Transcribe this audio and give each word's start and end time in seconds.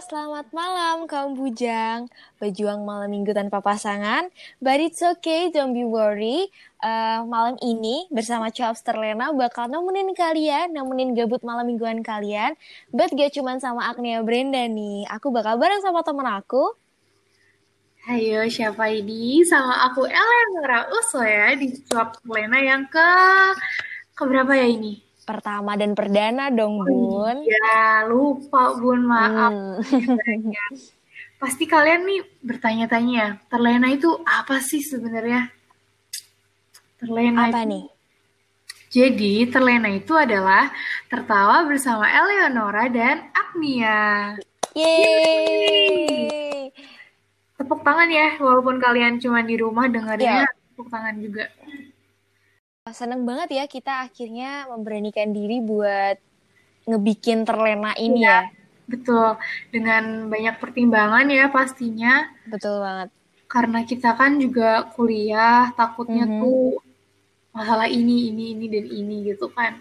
selamat 0.00 0.48
malam 0.56 1.04
kaum 1.04 1.36
bujang. 1.36 2.08
Pejuang 2.40 2.88
malam 2.88 3.12
minggu 3.12 3.36
tanpa 3.36 3.60
pasangan. 3.60 4.32
But 4.56 4.80
it's 4.80 5.04
okay, 5.04 5.52
don't 5.52 5.76
be 5.76 5.84
worry. 5.84 6.48
Uh, 6.80 7.28
Malam 7.28 7.60
ini 7.60 8.08
bersama 8.08 8.48
Chopster 8.48 8.96
Lena 8.96 9.28
bakal 9.36 9.68
nemenin 9.68 10.16
kalian 10.16 10.72
Nemenin 10.72 11.12
gabut 11.12 11.44
malam 11.44 11.68
mingguan 11.68 12.00
kalian. 12.00 12.56
But 12.88 13.12
gak 13.12 13.36
cuman 13.36 13.60
sama 13.60 13.92
Agnia 13.92 14.24
Brenda 14.24 14.64
nih. 14.64 15.04
Aku 15.12 15.28
bakal 15.28 15.60
bareng 15.60 15.84
sama 15.84 16.00
temen 16.00 16.24
aku. 16.24 16.72
Hayo, 18.08 18.48
siapa 18.48 18.88
ini? 18.88 19.44
Sama 19.44 19.84
aku 19.92 20.08
Eleonora 20.08 20.88
Uso 20.96 21.20
ya 21.20 21.52
di 21.52 21.76
Chopster 21.84 22.24
Lena 22.24 22.56
yang 22.56 22.88
ke... 22.88 23.08
Keberapa 24.16 24.56
ya 24.56 24.64
ini? 24.64 25.09
Pertama 25.30 25.78
dan 25.78 25.94
perdana 25.94 26.50
dong, 26.50 26.82
oh 26.82 26.86
Bun. 26.86 27.46
Ya, 27.46 28.02
lupa 28.10 28.74
Bun, 28.74 29.06
maaf. 29.06 29.54
Hmm. 29.54 29.78
Pasti 31.40 31.64
kalian 31.64 32.04
nih 32.04 32.20
bertanya-tanya, 32.44 33.40
terlena 33.48 33.88
itu 33.88 34.10
apa 34.26 34.60
sih 34.60 34.82
sebenarnya? 34.82 35.48
Terlena 37.00 37.48
apa 37.48 37.64
itu... 37.64 37.70
nih? 37.70 37.84
Jadi, 38.90 39.34
terlena 39.48 39.88
itu 39.94 40.12
adalah 40.18 40.68
tertawa 41.06 41.62
bersama 41.64 42.10
Eleonora 42.10 42.90
dan 42.90 43.30
Agnia. 43.30 44.34
Yeay! 44.74 46.74
Tepuk 47.54 47.86
tangan 47.86 48.10
ya, 48.10 48.34
walaupun 48.42 48.82
kalian 48.82 49.22
cuma 49.22 49.46
di 49.46 49.54
rumah 49.54 49.86
dengarnya, 49.86 50.44
yeah. 50.44 50.50
tepuk 50.74 50.90
tangan 50.90 51.14
juga. 51.22 51.46
Seneng 52.92 53.24
banget 53.24 53.48
ya 53.56 53.64
kita 53.66 54.06
akhirnya 54.06 54.66
memberanikan 54.70 55.30
diri 55.30 55.62
buat 55.62 56.16
ngebikin 56.86 57.46
terlena 57.46 57.94
ini 57.96 58.24
ya. 58.24 58.46
ya. 58.46 58.58
Betul, 58.90 59.38
dengan 59.70 60.26
banyak 60.26 60.58
pertimbangan 60.58 61.30
ya 61.30 61.46
pastinya. 61.46 62.26
Betul 62.50 62.82
banget. 62.82 63.08
Karena 63.46 63.86
kita 63.86 64.18
kan 64.18 64.38
juga 64.42 64.90
kuliah, 64.94 65.70
takutnya 65.78 66.26
mm 66.26 66.32
-hmm. 66.34 66.42
tuh 66.42 66.66
masalah 67.54 67.86
ini, 67.86 68.30
ini, 68.34 68.54
ini, 68.54 68.66
dan 68.66 68.86
ini 68.90 69.16
gitu 69.30 69.46
kan. 69.50 69.78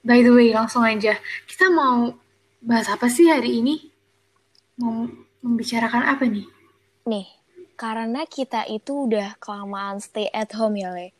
By 0.00 0.24
the 0.24 0.32
way, 0.32 0.52
langsung 0.56 0.84
aja. 0.84 1.20
Kita 1.44 1.68
mau 1.68 2.16
bahas 2.64 2.88
apa 2.88 3.12
sih 3.12 3.28
hari 3.28 3.60
ini? 3.60 3.92
Mau 4.80 5.08
membicarakan 5.44 6.08
apa 6.08 6.24
nih? 6.24 6.46
Nih, 7.04 7.28
karena 7.76 8.24
kita 8.24 8.64
itu 8.68 9.08
udah 9.08 9.36
kelamaan 9.40 10.00
stay 10.00 10.32
at 10.32 10.52
home 10.56 10.80
ya, 10.80 10.92
Le. 10.92 11.17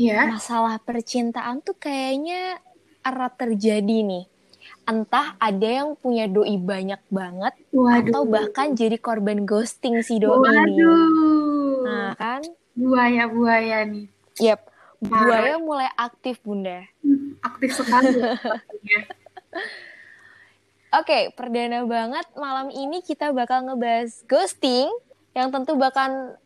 Iya. 0.00 0.32
Masalah 0.32 0.80
percintaan 0.80 1.60
tuh 1.60 1.76
kayaknya 1.76 2.56
erat 3.04 3.36
terjadi 3.36 4.00
nih. 4.00 4.24
Entah 4.88 5.36
ada 5.36 5.68
yang 5.68 5.92
punya 5.92 6.24
doi 6.24 6.56
banyak 6.56 7.00
banget 7.12 7.54
Waduh. 7.68 8.08
atau 8.08 8.22
bahkan 8.24 8.72
jadi 8.72 8.96
korban 8.96 9.44
ghosting 9.44 10.00
si 10.00 10.16
doi 10.16 10.40
Waduh. 10.40 10.64
ini. 10.64 10.84
Nah, 11.84 12.12
kan? 12.16 12.40
Buaya-buaya 12.72 13.84
nih. 13.84 14.08
Yep. 14.40 14.60
Buaya 15.00 15.56
mulai 15.60 15.88
aktif, 15.96 16.40
Bunda. 16.44 16.84
Hmm, 17.04 17.36
aktif 17.40 17.76
sekali. 17.76 18.20
Oke, 20.90 21.06
okay, 21.06 21.22
perdana 21.32 21.86
banget 21.86 22.26
malam 22.34 22.68
ini 22.72 23.00
kita 23.00 23.32
bakal 23.32 23.62
ngebahas 23.64 24.26
ghosting 24.26 24.90
yang 25.32 25.48
tentu 25.54 25.78
bakal 25.78 26.36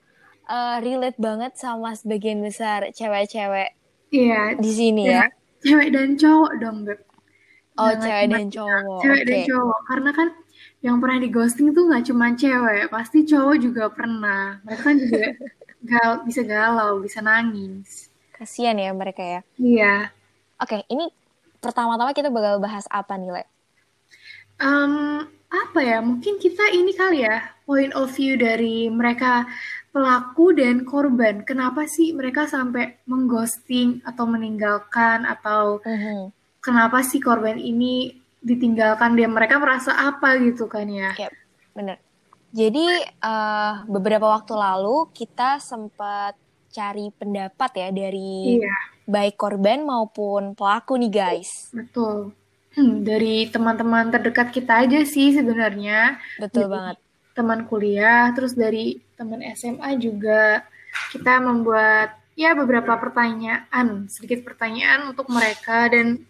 uh, 0.49 0.77
relate 0.81 1.19
banget 1.21 1.57
sama 1.57 1.93
sebagian 1.97 2.41
besar 2.41 2.91
cewek-cewek 2.93 3.77
iya, 4.15 4.55
di 4.57 4.71
sini 4.71 5.09
ya. 5.09 5.25
ya. 5.25 5.27
Cewek 5.65 5.89
dan 5.97 6.21
cowok 6.21 6.53
dong, 6.61 6.79
Beb. 6.85 7.01
Oh, 7.75 7.91
Jangan 7.91 8.05
cewek 8.05 8.25
dan 8.31 8.47
cowok. 8.53 9.01
Cewek 9.01 9.23
okay. 9.25 9.31
dan 9.33 9.41
cowok. 9.49 9.81
Karena 9.89 10.11
kan 10.13 10.29
yang 10.85 10.97
pernah 11.01 11.19
di 11.19 11.29
ghosting 11.33 11.69
tuh 11.73 11.85
nggak 11.89 12.05
cuma 12.13 12.27
cewek, 12.37 12.85
pasti 12.93 13.19
cowok 13.25 13.57
juga 13.59 13.85
pernah. 13.89 14.61
Mereka 14.63 14.83
kan 14.85 14.97
juga 15.01 15.25
gal 15.91 16.11
bisa 16.23 16.43
galau, 16.45 17.01
bisa 17.01 17.19
nangis. 17.25 18.13
Kasian 18.37 18.77
ya 18.77 18.93
mereka 18.93 19.25
ya. 19.25 19.41
Iya. 19.57 19.95
Oke, 20.61 20.79
okay, 20.79 20.81
ini 20.93 21.09
pertama-tama 21.59 22.13
kita 22.13 22.29
bakal 22.29 22.61
bahas 22.61 22.85
apa 22.93 23.17
nih, 23.17 23.41
Le? 23.41 23.45
Um, 24.63 25.27
apa 25.51 25.81
ya? 25.83 25.99
Mungkin 25.99 26.39
kita 26.39 26.71
ini 26.71 26.95
kali 26.95 27.27
ya, 27.27 27.43
point 27.67 27.91
of 27.97 28.13
view 28.15 28.39
dari 28.39 28.87
mereka 28.87 29.49
pelaku 29.95 30.59
dan 30.59 30.83
korban. 30.83 31.47
Kenapa 31.47 31.87
sih 31.87 32.11
mereka 32.11 32.51
sampai 32.51 32.99
mengghosting 33.07 34.03
atau 34.03 34.27
meninggalkan 34.27 35.23
atau 35.23 35.79
uh-huh. 35.79 36.35
kenapa 36.59 37.07
sih 37.07 37.23
korban 37.23 37.55
ini 37.55 38.19
ditinggalkan 38.43 39.15
dia 39.15 39.31
mereka 39.31 39.63
merasa 39.63 39.95
apa 39.95 40.35
gitu 40.43 40.67
kan 40.67 40.91
ya? 40.91 41.15
Yep, 41.15 41.33
bener. 41.79 41.97
Jadi 42.51 42.87
uh, 43.23 43.87
beberapa 43.87 44.35
waktu 44.35 44.59
lalu 44.59 45.15
kita 45.15 45.63
sempat 45.63 46.35
cari 46.75 47.15
pendapat 47.15 47.71
ya 47.79 47.89
dari 47.95 48.59
iya. 48.59 48.75
baik 49.07 49.39
korban 49.39 49.87
maupun 49.87 50.59
pelaku 50.59 50.99
nih 50.99 51.13
guys. 51.15 51.71
Betul. 51.71 52.35
Hmm, 52.75 53.07
dari 53.07 53.47
teman-teman 53.47 54.11
terdekat 54.11 54.51
kita 54.51 54.83
aja 54.83 55.07
sih 55.07 55.31
sebenarnya. 55.39 56.19
Betul 56.43 56.67
banget 56.67 56.99
teman 57.35 57.67
kuliah, 57.67 58.31
terus 58.33 58.55
dari 58.55 59.03
teman 59.15 59.41
SMA 59.55 59.99
juga 59.99 60.67
kita 61.11 61.43
membuat 61.43 62.19
ya 62.35 62.55
beberapa 62.55 62.99
pertanyaan, 62.99 64.11
sedikit 64.11 64.43
pertanyaan 64.43 65.15
untuk 65.15 65.31
mereka 65.31 65.87
dan 65.91 66.23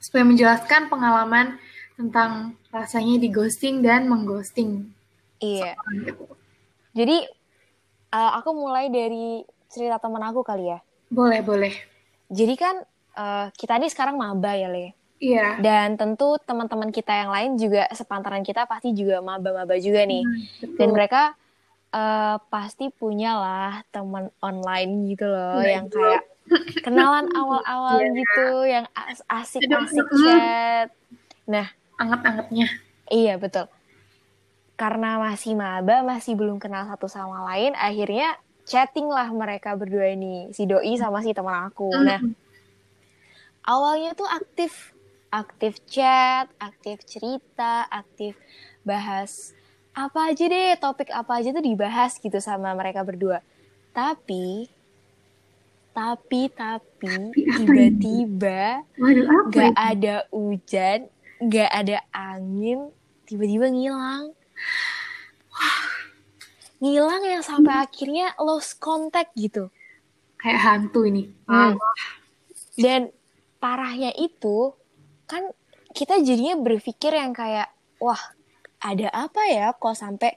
supaya 0.00 0.24
menjelaskan 0.24 0.92
pengalaman 0.92 1.56
tentang 1.96 2.56
rasanya 2.68 3.20
di 3.20 3.28
ghosting 3.30 3.80
dan 3.80 4.08
mengghosting. 4.10 4.90
Iya. 5.40 5.76
Gitu. 5.78 6.24
Jadi 6.94 7.18
uh, 8.12 8.30
aku 8.40 8.50
mulai 8.52 8.90
dari 8.90 9.44
cerita 9.70 10.00
teman 10.00 10.24
aku 10.24 10.44
kali 10.44 10.72
ya. 10.72 10.78
Boleh, 11.08 11.40
boleh. 11.40 11.74
Jadi 12.32 12.54
kan 12.58 12.82
uh, 13.14 13.46
kita 13.54 13.78
ini 13.78 13.88
sekarang 13.92 14.18
maba 14.18 14.56
ya, 14.56 14.68
Le. 14.68 14.96
Iya. 15.22 15.62
Dan 15.62 15.96
tentu 15.96 16.36
teman-teman 16.42 16.90
kita 16.90 17.14
yang 17.14 17.30
lain 17.30 17.50
juga 17.56 17.86
sepantaran 17.94 18.42
kita 18.42 18.66
pasti 18.66 18.92
juga 18.92 19.22
maba-maba 19.22 19.78
juga 19.78 20.04
nih. 20.04 20.26
Hmm, 20.26 20.76
Dan 20.76 20.88
mereka 20.92 21.38
uh, 21.94 22.36
pasti 22.50 22.90
punya 22.90 23.38
lah 23.38 23.72
teman 23.94 24.34
online 24.42 25.14
gitu 25.14 25.30
loh 25.30 25.62
nah, 25.62 25.70
yang 25.70 25.86
kayak 25.86 26.26
kenalan 26.84 27.30
awal-awal 27.32 28.04
yeah. 28.04 28.12
gitu, 28.12 28.48
yang 28.68 28.86
asik-asik 28.92 30.04
chat. 30.04 30.88
Nah, 31.48 31.66
anget-angetnya. 31.96 32.68
Iya, 33.08 33.40
betul. 33.40 33.64
Karena 34.76 35.16
masih 35.16 35.56
maba, 35.56 36.04
masih 36.04 36.36
belum 36.36 36.60
kenal 36.60 36.84
satu 36.84 37.08
sama 37.08 37.48
lain, 37.48 37.72
akhirnya 37.78 38.36
chatting 38.68 39.08
lah 39.08 39.28
mereka 39.32 39.72
berdua 39.72 40.12
ini, 40.12 40.52
si 40.52 40.68
doi 40.68 40.96
sama 41.00 41.24
si 41.24 41.32
teman 41.32 41.68
aku. 41.68 41.88
Nah, 41.96 42.20
hmm. 42.20 42.34
awalnya 43.64 44.12
tuh 44.12 44.28
aktif 44.28 44.92
aktif 45.34 45.82
chat, 45.90 46.46
aktif 46.62 47.02
cerita, 47.08 47.90
aktif 47.90 48.38
bahas 48.86 49.50
apa 49.94 50.34
aja 50.34 50.44
deh, 50.50 50.74
topik 50.82 51.08
apa 51.14 51.38
aja 51.38 51.54
tuh 51.54 51.62
dibahas 51.62 52.18
gitu 52.18 52.42
sama 52.42 52.74
mereka 52.74 53.06
berdua. 53.06 53.38
Tapi 53.94 54.66
tapi 55.94 56.50
tapi 56.50 57.30
tiba-tiba 57.30 58.82
gak 59.54 59.74
ada 59.78 60.26
hujan, 60.34 61.06
gak 61.38 61.70
ada 61.70 62.02
angin, 62.10 62.90
tiba-tiba 63.30 63.70
ngilang. 63.70 64.34
Ngilang 66.82 67.22
yang 67.22 67.42
sampai 67.46 67.74
hmm. 67.78 67.84
akhirnya 67.86 68.26
lost 68.42 68.82
contact 68.82 69.30
gitu. 69.38 69.70
Kayak 70.42 70.60
hantu 70.66 71.06
ini. 71.06 71.30
Hmm. 71.46 71.78
Dan 72.74 73.14
parahnya 73.62 74.10
itu 74.18 74.74
kan 75.30 75.46
kita 75.94 76.18
jadinya 76.26 76.58
berpikir 76.58 77.14
yang 77.14 77.30
kayak 77.30 77.70
wah 78.02 78.18
ada 78.84 79.08
apa 79.08 79.42
ya 79.48 79.72
kok 79.72 79.96
sampai 79.96 80.36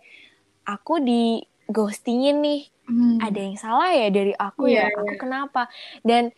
aku 0.64 1.04
di 1.04 1.44
ghostingin 1.68 2.40
nih 2.40 2.62
hmm. 2.88 3.20
ada 3.20 3.40
yang 3.40 3.58
salah 3.60 3.92
ya 3.92 4.08
dari 4.08 4.32
aku 4.32 4.72
yeah, 4.72 4.88
ya 4.88 4.96
iya. 4.96 4.96
aku 5.04 5.14
kenapa 5.20 5.68
dan 6.08 6.32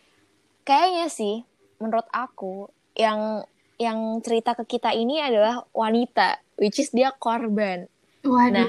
kayaknya 0.66 1.06
sih 1.06 1.46
menurut 1.78 2.06
aku 2.10 2.66
yang 2.98 3.46
yang 3.78 4.18
cerita 4.20 4.58
ke 4.58 4.76
kita 4.76 4.90
ini 4.92 5.22
adalah 5.22 5.62
wanita 5.70 6.42
which 6.58 6.82
is 6.82 6.90
dia 6.90 7.14
korban 7.14 7.86
Waduh. 8.26 8.52
nah 8.52 8.68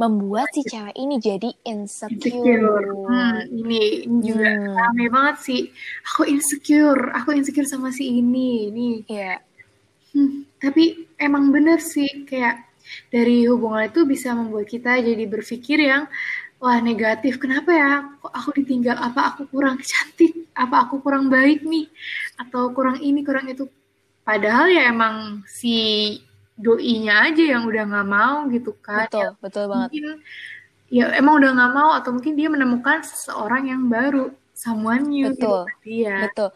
membuat 0.00 0.48
si 0.56 0.64
cewek 0.64 0.96
ini 0.96 1.20
jadi 1.20 1.52
insecure. 1.60 2.16
insecure. 2.16 2.88
Hmm, 3.04 3.44
ini 3.52 4.08
juga 4.24 4.48
hmm. 4.48 4.72
rame 4.72 5.06
banget 5.12 5.36
sih. 5.44 5.62
Aku 6.08 6.24
insecure, 6.24 7.12
aku 7.12 7.36
insecure 7.36 7.68
sama 7.68 7.92
si 7.92 8.08
ini, 8.08 8.72
ini. 8.72 9.04
Iya. 9.04 9.36
Yeah. 9.36 9.38
Hmm, 10.16 10.48
tapi 10.60 11.08
emang 11.16 11.48
bener 11.50 11.80
sih 11.80 12.28
kayak 12.28 12.68
dari 13.08 13.48
hubungan 13.48 13.88
itu 13.88 14.04
bisa 14.04 14.36
membuat 14.36 14.68
kita 14.68 15.00
jadi 15.00 15.24
berpikir 15.26 15.78
yang 15.80 16.04
wah 16.60 16.78
negatif. 16.78 17.40
Kenapa 17.40 17.70
ya? 17.72 17.92
Kok 18.20 18.32
aku 18.34 18.50
ditinggal? 18.60 19.00
Apa 19.00 19.34
aku 19.34 19.48
kurang 19.48 19.80
cantik? 19.80 20.52
Apa 20.52 20.86
aku 20.86 21.00
kurang 21.00 21.32
baik 21.32 21.64
nih? 21.64 21.88
Atau 22.36 22.76
kurang 22.76 23.00
ini, 23.00 23.24
kurang 23.24 23.48
itu? 23.48 23.64
Padahal 24.20 24.68
ya 24.68 24.92
emang 24.92 25.40
si 25.48 26.20
doinya 26.60 27.32
aja 27.32 27.56
yang 27.56 27.64
udah 27.64 27.82
nggak 27.88 28.08
mau 28.08 28.44
gitu 28.52 28.76
kan 28.84 29.08
betul 29.08 29.24
ya, 29.24 29.30
betul 29.40 29.64
banget 29.72 29.88
mungkin 29.88 30.06
ya 30.92 31.04
emang 31.16 31.34
udah 31.40 31.50
nggak 31.56 31.72
mau 31.72 31.90
atau 31.96 32.10
mungkin 32.12 32.34
dia 32.36 32.48
menemukan 32.52 33.00
seseorang 33.00 33.72
yang 33.72 33.88
baru 33.88 34.28
someone 34.52 35.08
new 35.08 35.32
gitu 35.32 35.40
betul 35.40 35.60
kan 35.64 35.80
dia 35.88 36.16
betul 36.28 36.48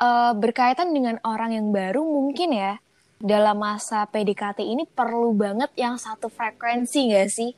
uh, 0.00 0.32
berkaitan 0.32 0.88
dengan 0.96 1.20
orang 1.20 1.52
yang 1.52 1.68
baru 1.68 2.00
mungkin 2.00 2.56
ya 2.56 2.80
dalam 3.20 3.60
masa 3.60 4.08
PDKT 4.08 4.64
ini 4.64 4.88
perlu 4.88 5.36
banget 5.36 5.68
yang 5.76 6.00
satu 6.00 6.32
frekuensi 6.32 7.12
gak 7.12 7.28
sih? 7.28 7.52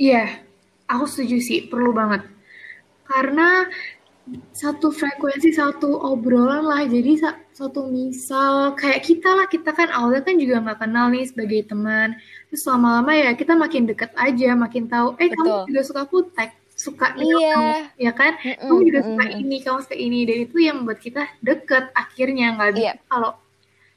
Iya, 0.00 0.40
aku 0.88 1.04
setuju 1.04 1.36
sih, 1.44 1.68
perlu 1.68 1.92
banget. 1.92 2.24
Karena 3.04 3.68
satu 4.56 4.88
frekuensi, 4.88 5.52
satu 5.52 6.00
obrolan 6.00 6.64
lah. 6.64 6.88
Jadi 6.88 7.20
satu 7.52 7.92
misal 7.92 8.72
kayak 8.72 9.04
kita 9.04 9.28
lah, 9.28 9.46
kita 9.50 9.76
kan 9.76 9.92
awalnya 9.92 10.24
kan 10.24 10.40
juga 10.40 10.64
nggak 10.64 10.78
kenal 10.80 11.12
nih 11.12 11.28
sebagai 11.28 11.68
teman. 11.68 12.16
Terus 12.48 12.64
lama-lama 12.64 13.12
ya 13.12 13.30
kita 13.36 13.52
makin 13.52 13.84
deket 13.84 14.16
aja, 14.16 14.56
makin 14.56 14.88
tahu. 14.88 15.18
Eh 15.20 15.28
Betul. 15.28 15.44
kamu 15.44 15.68
juga 15.68 15.82
suka 15.84 16.02
kutek, 16.08 16.50
suka 16.72 17.06
iya. 17.20 17.52
kamu, 17.52 17.72
ya 18.00 18.12
kan? 18.16 18.32
Mm 18.40 18.48
-mm, 18.48 18.64
kamu 18.64 18.80
juga 18.88 19.00
suka 19.04 19.24
mm 19.26 19.32
-mm. 19.36 19.42
ini, 19.44 19.56
kamu 19.60 19.78
suka 19.84 19.96
ini, 19.98 20.18
dan 20.24 20.36
itu 20.48 20.56
yang 20.56 20.76
membuat 20.80 21.00
kita 21.04 21.22
deket. 21.44 21.84
Akhirnya 21.92 22.46
nggak 22.56 22.70
bisa 22.72 22.88
yeah. 22.96 22.96
kalau 23.10 23.36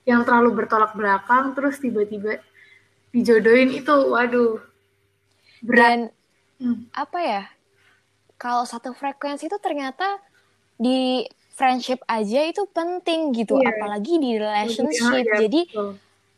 yang 0.06 0.22
terlalu 0.22 0.64
bertolak 0.64 0.94
belakang 0.94 1.58
terus 1.58 1.82
tiba-tiba 1.82 2.40
dijodohin 3.10 3.74
itu 3.74 3.96
waduh 4.14 4.62
berat. 5.66 5.82
Dan 5.82 6.00
hmm. 6.62 6.78
apa 6.94 7.20
ya? 7.22 7.44
Kalau 8.38 8.68
satu 8.68 8.94
frekuensi 8.94 9.48
itu 9.50 9.58
ternyata 9.58 10.20
di 10.76 11.26
friendship 11.56 12.04
aja 12.06 12.44
itu 12.46 12.68
penting 12.70 13.32
gitu, 13.32 13.56
yeah. 13.58 13.72
apalagi 13.72 14.20
di 14.20 14.36
relationship. 14.36 15.24
Yeah, 15.24 15.24
yeah, 15.24 15.40
Jadi 15.48 15.62
betul. 15.72 15.92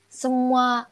semua 0.08 0.86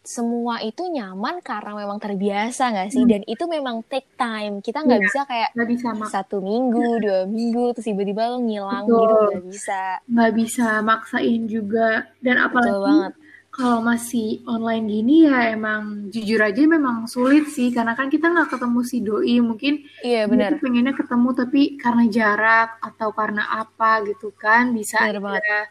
semua 0.00 0.64
itu 0.64 0.88
nyaman 0.88 1.44
karena 1.44 1.76
memang 1.76 2.00
terbiasa 2.00 2.72
nggak 2.72 2.88
sih? 2.88 3.04
Hmm. 3.04 3.10
dan 3.12 3.22
itu 3.28 3.44
memang 3.44 3.84
take 3.84 4.08
time. 4.16 4.64
Kita 4.64 4.80
nggak 4.80 5.00
ya, 5.00 5.04
bisa 5.04 5.20
kayak 5.28 5.48
gak 5.52 5.68
bisa 5.68 5.88
satu 6.08 6.40
minggu 6.40 7.04
dua 7.04 7.20
minggu 7.28 7.76
terus 7.76 7.84
tiba-tiba 7.84 8.32
lo 8.32 8.40
ngilang 8.40 8.88
Betul. 8.88 8.96
gitu 8.96 9.14
nggak 9.20 9.44
bisa. 9.52 9.82
Nggak 10.08 10.32
bisa 10.32 10.66
maksain 10.80 11.42
juga. 11.44 11.88
Dan 12.24 12.36
apalagi 12.40 13.12
kalau 13.50 13.82
masih 13.84 14.40
online 14.48 14.86
gini 14.88 15.26
ya 15.28 15.52
emang 15.52 16.08
jujur 16.08 16.40
aja 16.40 16.62
memang 16.64 17.04
sulit 17.04 17.52
sih. 17.52 17.68
Karena 17.68 17.92
kan 17.92 18.08
kita 18.08 18.32
nggak 18.32 18.56
ketemu 18.56 18.80
si 18.80 19.04
doi. 19.04 19.36
Mungkin 19.44 19.84
iya 20.00 20.24
benar. 20.24 20.56
pengennya 20.64 20.96
ketemu 20.96 21.28
tapi 21.36 21.76
karena 21.76 22.04
jarak 22.08 22.80
atau 22.80 23.12
karena 23.12 23.44
apa 23.52 24.00
gitu 24.08 24.32
kan 24.32 24.72
bisa 24.72 24.96
bener 25.04 25.20
banget. 25.20 25.68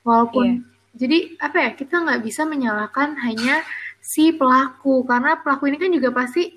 walaupun 0.00 0.46
iya 0.48 0.74
jadi 0.96 1.36
apa 1.36 1.56
ya 1.60 1.70
kita 1.76 2.00
nggak 2.00 2.24
bisa 2.24 2.48
menyalahkan 2.48 3.20
hanya 3.20 3.60
si 4.00 4.32
pelaku. 4.32 5.04
Karena 5.04 5.36
pelaku 5.44 5.68
ini 5.68 5.76
kan 5.76 5.92
juga 5.92 6.08
pasti 6.16 6.56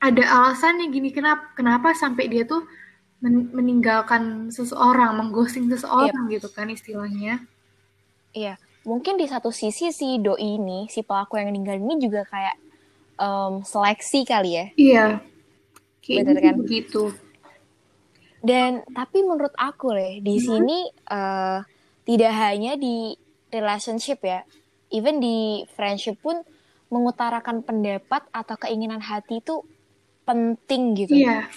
ada 0.00 0.24
alasannya 0.24 0.90
gini 0.90 1.12
kenapa 1.12 1.52
kenapa 1.54 1.94
sampai 1.94 2.26
dia 2.26 2.42
tuh 2.48 2.64
men 3.22 3.54
meninggalkan 3.54 4.50
seseorang 4.50 5.14
mengghosting 5.14 5.70
seseorang 5.70 6.26
yep. 6.26 6.40
gitu 6.40 6.48
kan 6.50 6.72
istilahnya. 6.72 7.44
Iya. 8.34 8.56
Mungkin 8.82 9.14
di 9.14 9.30
satu 9.30 9.54
sisi 9.54 9.94
si 9.94 10.18
doi 10.18 10.58
ini 10.58 10.90
si 10.90 11.06
pelaku 11.06 11.38
yang 11.38 11.54
meninggal 11.54 11.78
ini 11.78 12.02
juga 12.02 12.26
kayak 12.26 12.56
um, 13.20 13.62
seleksi 13.62 14.26
kali 14.26 14.50
ya. 14.58 14.66
Iya. 14.74 15.06
Benar 16.02 16.38
kan? 16.42 16.54
begitu. 16.58 17.14
Dan 18.42 18.82
tapi 18.90 19.22
menurut 19.22 19.54
aku 19.54 19.94
deh 19.94 20.18
di 20.18 20.34
hmm. 20.34 20.42
sini 20.42 20.78
uh, 21.14 21.62
tidak 22.02 22.32
hanya 22.34 22.74
di 22.74 23.14
relationship 23.52 24.24
ya, 24.24 24.42
even 24.88 25.20
di 25.20 25.68
friendship 25.76 26.18
pun 26.24 26.40
mengutarakan 26.88 27.64
pendapat 27.64 28.24
atau 28.32 28.56
keinginan 28.56 29.00
hati 29.00 29.40
itu 29.40 29.64
penting 30.24 30.96
gitu. 30.96 31.12
Iya, 31.16 31.48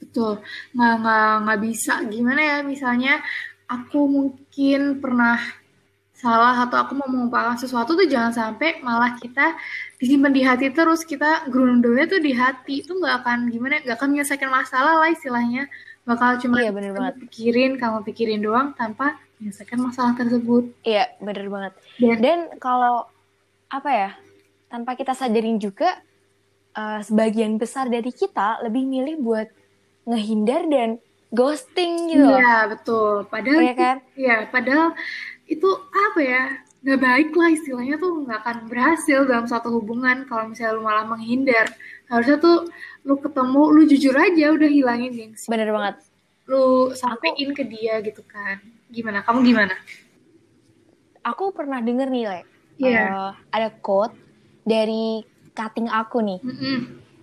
betul. 0.00 0.40
Nggak, 0.76 0.94
nggak, 1.00 1.32
nggak 1.46 1.60
bisa. 1.64 1.94
Gimana 2.08 2.40
ya, 2.40 2.56
misalnya 2.64 3.20
aku 3.68 4.00
mungkin 4.04 5.00
pernah 5.00 5.40
salah 6.22 6.54
atau 6.54 6.78
aku 6.78 6.94
mau 6.94 7.10
mengumpulkan 7.10 7.58
sesuatu 7.58 7.98
tuh 7.98 8.06
jangan 8.06 8.30
sampai 8.30 8.78
malah 8.78 9.18
kita 9.18 9.58
disimpan 9.98 10.30
di 10.30 10.46
hati 10.46 10.70
terus 10.70 11.02
kita 11.02 11.50
grundelnya 11.50 12.06
tuh 12.06 12.22
di 12.22 12.30
hati 12.30 12.86
itu 12.86 12.94
nggak 12.94 13.26
akan 13.26 13.50
gimana 13.50 13.82
nggak 13.82 13.98
akan 13.98 14.08
menyelesaikan 14.14 14.46
masalah 14.46 15.02
lah 15.02 15.10
istilahnya 15.10 15.66
bakal 16.06 16.38
cuma 16.38 16.62
iya, 16.62 16.70
bener 16.70 16.94
banget. 16.94 17.26
pikirin 17.26 17.74
kamu 17.74 18.06
pikirin 18.06 18.38
doang 18.38 18.70
tanpa 18.78 19.18
menyelesaikan 19.42 19.78
masalah 19.82 20.14
tersebut. 20.14 20.70
Iya, 20.86 21.10
bener 21.18 21.50
banget. 21.50 21.72
Dan, 21.98 22.16
Dan 22.22 22.38
kalau 22.62 23.10
apa 23.66 23.90
ya, 23.90 24.10
tanpa 24.70 24.94
kita 24.94 25.18
sadarin 25.18 25.58
juga, 25.58 25.98
uh, 26.78 27.02
sebagian 27.02 27.58
besar 27.58 27.90
dari 27.90 28.14
kita 28.14 28.62
lebih 28.62 28.86
milih 28.86 29.18
buat 29.18 29.50
ngehindar 30.06 30.70
dan 30.70 31.02
ghosting 31.34 32.14
gitu. 32.14 32.30
Iya, 32.30 32.70
betul. 32.70 33.26
Padahal, 33.26 33.60
iya 33.66 33.74
kan? 33.74 33.96
Iya, 34.14 34.36
padahal 34.46 34.94
itu 35.50 35.68
apa 35.90 36.20
ya? 36.22 36.44
Gak 36.82 36.98
baik 36.98 37.30
lah 37.38 37.50
istilahnya 37.54 37.94
tuh 37.94 38.26
nggak 38.26 38.38
akan 38.42 38.56
berhasil 38.66 39.22
dalam 39.22 39.46
suatu 39.46 39.70
hubungan 39.70 40.26
kalau 40.26 40.50
misalnya 40.50 40.74
lu 40.78 40.82
malah 40.82 41.06
menghindar. 41.06 41.70
Harusnya 42.10 42.42
tuh 42.42 42.66
lu 43.06 43.18
ketemu, 43.22 43.62
lu 43.70 43.82
jujur 43.86 44.14
aja 44.18 44.50
udah 44.50 44.66
hilangin 44.66 45.14
gengsi. 45.14 45.46
Bener 45.46 45.70
banget. 45.70 46.02
Lu 46.50 46.90
sampein 46.98 47.38
Aku... 47.38 47.54
ke 47.54 47.62
dia 47.62 48.02
gitu 48.02 48.22
kan 48.26 48.58
Gimana? 48.92 49.24
Kamu 49.24 49.40
gimana? 49.40 49.72
Aku 51.24 51.48
pernah 51.56 51.80
denger 51.80 52.12
nih, 52.12 52.24
Le. 52.28 52.40
Yeah. 52.76 53.08
Uh, 53.08 53.32
ada 53.48 53.72
quote 53.72 54.12
dari 54.68 55.24
cutting 55.56 55.88
aku 55.88 56.20
nih. 56.20 56.40
Mm 56.44 56.56
-hmm. 56.56 56.76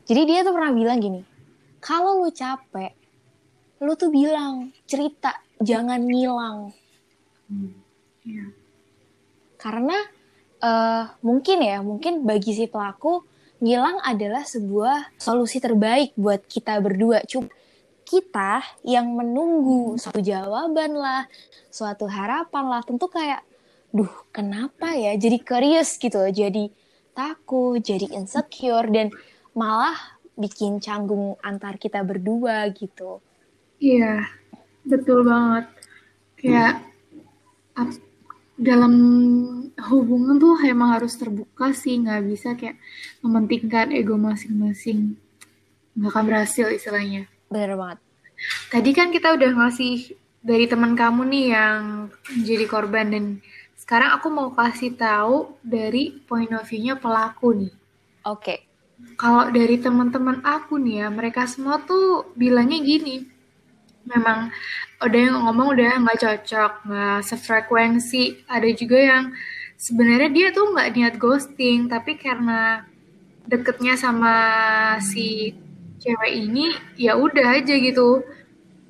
Jadi 0.10 0.22
dia 0.26 0.40
tuh 0.42 0.58
pernah 0.58 0.74
bilang 0.74 0.98
gini, 0.98 1.22
kalau 1.78 2.26
lu 2.26 2.34
capek, 2.34 2.98
lu 3.86 3.94
tuh 3.94 4.10
bilang 4.10 4.74
cerita, 4.90 5.38
jangan 5.62 6.02
ngilang. 6.02 6.74
Mm. 7.54 7.72
Yeah. 8.26 8.50
Karena 9.62 9.98
uh, 10.64 11.04
mungkin 11.22 11.62
ya, 11.62 11.86
mungkin 11.86 12.26
bagi 12.26 12.58
si 12.58 12.66
pelaku 12.66 13.22
ngilang 13.60 14.00
adalah 14.02 14.48
sebuah 14.48 15.20
solusi 15.20 15.60
terbaik 15.60 16.16
buat 16.16 16.42
kita 16.48 16.80
berdua. 16.80 17.22
Cuma 17.28 17.52
kita 18.10 18.66
yang 18.82 19.14
menunggu 19.14 19.94
suatu 20.02 20.18
jawaban 20.18 20.98
lah, 20.98 21.30
suatu 21.70 22.10
harapan 22.10 22.66
lah, 22.66 22.82
tentu 22.82 23.06
kayak, 23.06 23.46
duh 23.94 24.10
kenapa 24.34 24.98
ya? 24.98 25.14
Jadi 25.14 25.38
curious 25.46 26.02
gitu, 26.02 26.26
jadi 26.34 26.74
takut, 27.14 27.78
jadi 27.78 28.10
insecure, 28.18 28.90
dan 28.90 29.14
malah 29.54 29.94
bikin 30.34 30.82
canggung 30.82 31.38
antar 31.46 31.78
kita 31.78 32.02
berdua 32.02 32.66
gitu. 32.74 33.22
Iya, 33.78 34.26
betul 34.82 35.22
banget. 35.22 35.70
Kayak 36.42 36.82
hmm. 37.78 37.94
dalam 38.58 38.94
hubungan 39.86 40.42
tuh 40.42 40.58
emang 40.66 40.98
harus 40.98 41.14
terbuka 41.14 41.78
sih, 41.78 42.02
nggak 42.02 42.26
bisa 42.26 42.58
kayak 42.58 42.82
mementingkan 43.22 43.94
ego 43.94 44.18
masing-masing. 44.18 45.14
Nggak 45.94 46.10
akan 46.10 46.24
berhasil 46.26 46.68
istilahnya. 46.74 47.30
Bener 47.50 47.74
banget. 47.76 48.00
Tadi 48.70 48.90
kan 48.96 49.10
kita 49.10 49.36
udah 49.36 49.52
ngasih 49.58 50.16
dari 50.40 50.66
teman 50.70 50.96
kamu 50.96 51.28
nih 51.28 51.46
yang 51.52 51.82
jadi 52.46 52.66
korban 52.70 53.12
dan 53.12 53.26
sekarang 53.76 54.16
aku 54.16 54.28
mau 54.30 54.54
kasih 54.54 54.96
tahu 54.96 55.58
dari 55.66 56.22
point 56.30 56.54
of 56.54 56.64
view-nya 56.64 56.96
pelaku 56.96 57.58
nih. 57.58 57.74
Oke. 58.24 58.44
Okay. 58.46 58.60
Kalau 59.16 59.48
dari 59.50 59.80
teman-teman 59.80 60.44
aku 60.44 60.76
nih 60.78 61.04
ya, 61.04 61.08
mereka 61.10 61.48
semua 61.48 61.80
tuh 61.82 62.30
bilangnya 62.36 62.84
gini. 62.84 63.26
Memang 64.06 64.52
udah 65.00 65.20
yang 65.20 65.40
ngomong 65.44 65.74
udah 65.76 65.92
nggak 66.04 66.20
cocok, 66.20 66.72
nggak 66.88 67.20
sefrekuensi. 67.24 68.44
Ada 68.48 68.70
juga 68.76 69.00
yang 69.00 69.24
sebenarnya 69.80 70.30
dia 70.32 70.48
tuh 70.52 70.76
nggak 70.76 70.90
niat 70.96 71.16
ghosting, 71.16 71.88
tapi 71.88 72.20
karena 72.20 72.84
deketnya 73.48 73.96
sama 73.96 74.36
si 75.00 75.56
cewek 76.00 76.32
ini 76.32 76.72
ya 76.96 77.20
udah 77.20 77.60
aja 77.60 77.76
gitu. 77.76 78.24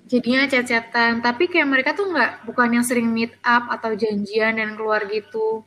Jadinya 0.10 0.50
chat-chatan. 0.50 1.22
Tapi 1.22 1.50
kayak 1.50 1.70
mereka 1.70 1.92
tuh 1.94 2.10
nggak 2.10 2.46
bukan 2.46 2.80
yang 2.80 2.86
sering 2.86 3.10
meet 3.10 3.34
up 3.46 3.70
atau 3.70 3.94
janjian 3.94 4.58
dan 4.58 4.78
keluar 4.78 5.06
gitu. 5.10 5.66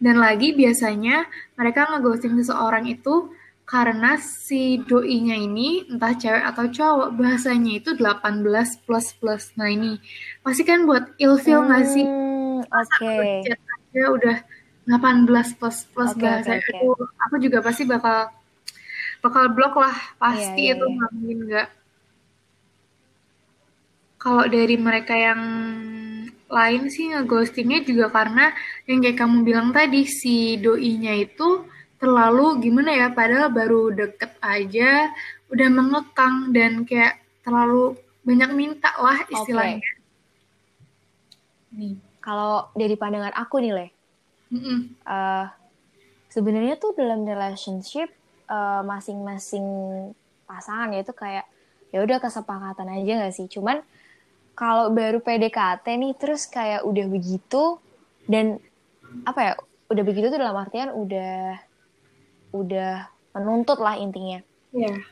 Dan 0.00 0.20
lagi 0.20 0.52
biasanya 0.52 1.24
mereka 1.56 1.88
ngeghosting 1.88 2.36
seseorang 2.36 2.84
itu 2.90 3.32
karena 3.64 4.20
si 4.20 4.76
doinya 4.84 5.32
ini 5.32 5.88
entah 5.88 6.12
cewek 6.12 6.44
atau 6.44 6.68
cowok 6.68 7.08
bahasanya 7.16 7.80
itu 7.80 7.96
18 7.96 8.44
plus 8.84 9.06
plus. 9.16 9.44
Nah 9.56 9.72
ini 9.72 9.96
pasti 10.44 10.68
kan 10.68 10.84
buat 10.84 11.16
ilfil 11.16 11.64
nggak 11.64 11.84
hmm, 11.88 11.92
sih 11.96 12.04
oke. 12.68 12.88
okay. 13.00 13.40
aja 13.48 14.04
udah 14.12 14.36
18 14.84 15.56
plus 15.56 15.88
plus 15.88 16.12
okay, 16.12 16.20
bahasa 16.20 16.60
okay, 16.60 16.76
okay. 16.76 17.24
aku 17.24 17.36
juga 17.40 17.64
pasti 17.64 17.88
bakal 17.88 18.28
bakal 19.24 19.48
blok 19.56 19.80
lah 19.80 19.96
pasti 20.20 20.68
yeah, 20.68 20.76
yeah, 20.76 20.76
itu 20.76 20.84
yeah. 20.84 20.96
mungkin 21.00 21.38
nggak 21.48 21.68
kalau 24.20 24.44
dari 24.48 24.76
mereka 24.76 25.16
yang 25.16 25.42
lain 26.48 26.92
sih 26.92 27.12
ngeghostingnya 27.12 27.84
juga 27.88 28.12
karena 28.12 28.52
yang 28.84 29.00
kayak 29.00 29.16
kamu 29.20 29.36
bilang 29.44 29.68
tadi 29.72 30.04
si 30.04 30.60
doinya 30.60 31.12
itu 31.16 31.64
terlalu 31.96 32.68
gimana 32.68 32.92
ya 32.92 33.08
padahal 33.12 33.48
baru 33.48 33.92
deket 33.96 34.36
aja 34.44 35.08
udah 35.48 35.68
mengekang 35.72 36.52
dan 36.52 36.84
kayak 36.84 37.20
terlalu 37.44 37.96
banyak 38.24 38.50
minta 38.56 38.92
lah 38.96 39.24
istilahnya. 39.28 39.80
Okay. 39.84 39.92
Nih. 41.76 41.96
Kalau 42.24 42.72
dari 42.72 42.96
pandangan 42.96 43.36
aku 43.36 43.60
nih 43.60 43.72
leh, 43.76 43.90
mm 44.48 44.56
-mm. 44.56 44.78
uh, 45.04 45.44
sebenarnya 46.32 46.80
tuh 46.80 46.96
dalam 46.96 47.20
relationship 47.28 48.08
uh, 48.54 48.80
masing-masing 48.86 49.66
pasangan 50.46 50.94
ya 50.94 51.02
itu 51.02 51.10
kayak 51.10 51.44
ya 51.90 51.98
udah 52.06 52.22
kesepakatan 52.22 52.86
aja 52.94 53.26
gak 53.26 53.34
sih 53.34 53.50
cuman 53.50 53.82
kalau 54.54 54.94
baru 54.94 55.18
PDKT 55.18 55.82
nih 55.98 56.14
terus 56.14 56.46
kayak 56.46 56.86
udah 56.86 57.06
begitu 57.10 57.82
dan 58.30 58.62
apa 59.26 59.40
ya 59.42 59.52
udah 59.90 60.04
begitu 60.06 60.30
tuh 60.30 60.38
dalam 60.38 60.54
artian 60.54 60.94
udah 60.94 61.58
udah 62.54 63.10
menuntut 63.34 63.82
lah 63.82 63.98
intinya. 63.98 64.38
Yeah. 64.70 65.02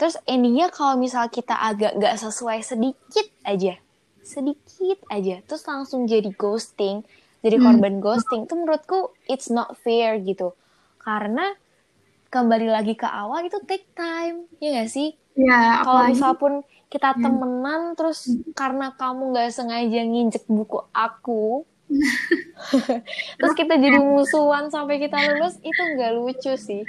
Terus 0.00 0.16
endingnya 0.24 0.72
kalau 0.72 0.96
misal 0.96 1.28
kita 1.28 1.56
agak 1.56 1.96
gak 1.96 2.16
sesuai 2.20 2.60
sedikit 2.64 3.28
aja, 3.44 3.80
sedikit 4.20 5.00
aja, 5.08 5.40
terus 5.44 5.64
langsung 5.64 6.04
jadi 6.04 6.28
ghosting, 6.36 7.04
jadi 7.40 7.56
hmm. 7.56 7.64
korban 7.64 7.94
hmm. 8.00 8.04
ghosting, 8.04 8.40
itu 8.44 8.54
menurutku 8.56 9.12
it's 9.28 9.48
not 9.48 9.72
fair 9.80 10.20
gitu. 10.20 10.52
Karena 11.00 11.56
kembali 12.36 12.68
lagi 12.68 12.92
ke 12.92 13.08
awal 13.08 13.48
itu 13.48 13.56
take 13.64 13.88
time, 13.96 14.44
ya 14.60 14.84
gak 14.84 14.92
sih? 14.92 15.16
Ya, 15.36 15.80
kalau 15.84 16.12
misal 16.12 16.32
pun 16.36 16.60
kita 16.92 17.16
ya. 17.16 17.20
temenan 17.20 17.96
terus 17.96 18.28
hmm. 18.28 18.52
karena 18.52 18.92
kamu 18.96 19.32
nggak 19.32 19.52
sengaja 19.52 20.00
nginjek 20.04 20.44
buku 20.48 20.80
aku, 20.92 21.64
terus 23.38 23.52
kita 23.52 23.76
jadi 23.76 24.00
musuhan 24.00 24.72
sampai 24.72 24.96
kita 25.00 25.16
lulus 25.32 25.60
itu 25.60 25.82
nggak 25.96 26.12
lucu 26.16 26.52
sih. 26.56 26.82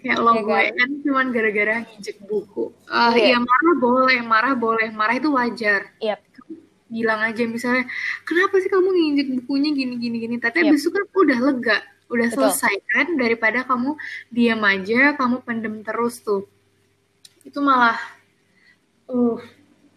Kayak 0.00 0.16
lo 0.24 0.32
ya, 0.32 0.40
gue 0.40 0.60
kan? 0.80 0.88
cuman 1.04 1.26
gara-gara 1.28 1.74
nginjek 1.84 2.16
buku. 2.24 2.72
Uh, 2.88 3.12
iya. 3.12 3.36
Ya 3.36 3.38
marah 3.40 3.74
boleh, 3.76 4.18
marah 4.24 4.54
boleh, 4.56 4.88
marah 4.96 5.16
itu 5.20 5.28
wajar. 5.28 5.92
Yep. 6.00 6.20
Bilang 6.90 7.20
aja 7.20 7.42
misalnya, 7.44 7.84
kenapa 8.24 8.58
sih 8.64 8.72
kamu 8.72 8.88
nginjek 8.96 9.28
bukunya 9.44 9.70
gini 9.76 9.94
gini 10.00 10.16
gini? 10.24 10.36
Tapi 10.40 10.64
yep. 10.64 10.72
besok 10.72 10.96
kan 10.96 11.04
udah 11.04 11.38
lega, 11.52 11.78
udah 12.10 12.28
Betul. 12.28 12.50
selesai 12.50 12.74
kan 12.90 13.06
daripada 13.14 13.62
kamu 13.62 13.94
diam 14.28 14.60
aja, 14.66 15.14
kamu 15.14 15.40
pendem 15.46 15.80
terus 15.86 16.18
tuh. 16.20 16.44
Itu 17.46 17.62
malah 17.62 17.96
uh 19.08 19.40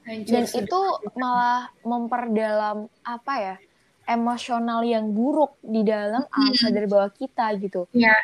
dan 0.04 0.44
itu 0.44 0.80
malah 1.16 1.72
memperdalam 1.80 2.92
apa 3.08 3.34
ya 3.40 3.56
emosional 4.04 4.84
yang 4.84 5.16
buruk 5.16 5.56
di 5.64 5.80
dalam 5.88 6.28
alam 6.28 6.52
hmm. 6.52 6.60
sadar 6.60 6.86
bawah 6.92 7.12
kita 7.12 7.48
gitu. 7.60 7.88
Ya 7.96 8.16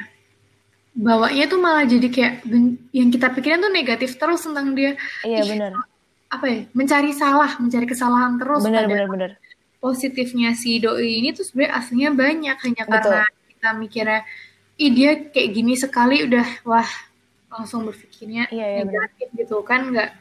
bawanya 0.91 1.47
tuh 1.47 1.59
malah 1.63 1.87
jadi 1.87 2.11
kayak 2.11 2.43
yang 2.91 3.09
kita 3.13 3.31
pikirin 3.31 3.63
tuh 3.63 3.71
negatif 3.71 4.19
terus 4.19 4.43
tentang 4.43 4.75
dia. 4.75 4.99
Iya 5.23 5.47
benar. 5.47 5.71
apa 6.29 6.45
ya 6.45 6.59
mencari 6.77 7.09
salah 7.09 7.57
mencari 7.57 7.89
kesalahan 7.89 8.37
terus. 8.37 8.61
Benar 8.61 8.85
benar 8.85 9.07
benar. 9.09 9.31
positifnya 9.79 10.51
si 10.59 10.75
doi 10.83 11.23
ini 11.23 11.31
tuh 11.31 11.47
sebenarnya 11.47 11.71
aslinya 11.79 12.11
banyak 12.11 12.57
hanya 12.67 12.83
Betul. 12.83 12.99
karena 12.99 13.23
kita 13.59 13.75
mikirnya 13.75 14.23
ih 14.79 14.87
dia 14.95 15.11
kayak 15.35 15.51
gini 15.51 15.75
sekali 15.75 16.23
udah 16.23 16.63
wah 16.63 16.87
langsung 17.51 17.83
berpikirnya 17.83 18.47
iya, 18.55 18.79
iya, 18.79 18.87
negatif 18.87 19.27
bener. 19.35 19.39
gitu 19.43 19.59
kan 19.67 19.91
nggak 19.91 20.11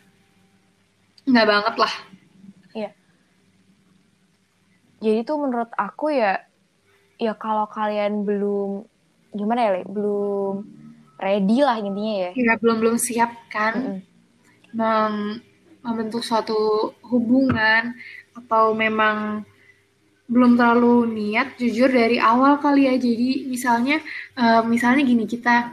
nggak 1.31 1.47
banget 1.47 1.75
lah 1.79 1.95
iya 2.75 2.91
jadi 4.99 5.23
tuh 5.23 5.39
menurut 5.39 5.71
aku 5.79 6.11
ya 6.11 6.43
ya 7.23 7.39
kalau 7.39 7.71
kalian 7.71 8.27
belum 8.27 8.83
gimana 9.31 9.71
ya 9.71 9.71
Le? 9.79 9.83
belum 9.87 10.55
ready 11.23 11.63
lah 11.63 11.79
intinya 11.79 12.15
ya 12.27 12.31
ya 12.35 12.55
belum 12.59 12.77
belum 12.83 12.97
siap 12.99 13.31
kan 13.55 13.75
mm 13.79 13.87
-mm. 13.87 14.01
Mem 14.75 15.15
membentuk 15.87 16.27
suatu 16.27 16.91
hubungan 17.07 17.95
atau 18.35 18.75
memang 18.75 19.47
belum 20.29 20.61
terlalu 20.61 21.09
niat 21.09 21.57
jujur 21.57 21.89
dari 21.89 22.21
awal 22.21 22.61
kali 22.61 22.85
ya. 22.85 22.95
Jadi 23.01 23.49
misalnya 23.49 23.99
uh, 24.37 24.61
misalnya 24.63 25.03
gini 25.03 25.25
kita 25.25 25.73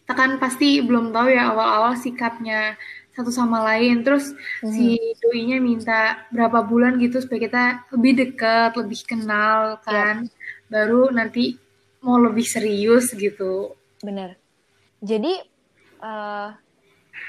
kita 0.00 0.12
kan 0.14 0.38
pasti 0.38 0.78
belum 0.82 1.10
tahu 1.10 1.34
ya 1.34 1.50
awal-awal 1.50 1.98
sikapnya 1.98 2.78
satu 3.14 3.34
sama 3.34 3.66
lain. 3.66 4.06
Terus 4.06 4.30
hmm. 4.62 4.70
si 4.70 4.96
doinya 5.18 5.58
minta 5.58 6.24
berapa 6.30 6.62
bulan 6.62 6.96
gitu 7.02 7.18
supaya 7.18 7.40
kita 7.42 7.64
lebih 7.98 8.12
dekat 8.24 8.70
lebih 8.78 9.00
kenal 9.04 9.82
kan. 9.82 10.30
Ya. 10.30 10.38
baru 10.70 11.10
nanti 11.10 11.58
mau 11.98 12.14
lebih 12.14 12.46
serius 12.46 13.10
gitu. 13.10 13.74
Benar. 14.06 14.38
Jadi 15.02 15.34
uh, 15.98 16.54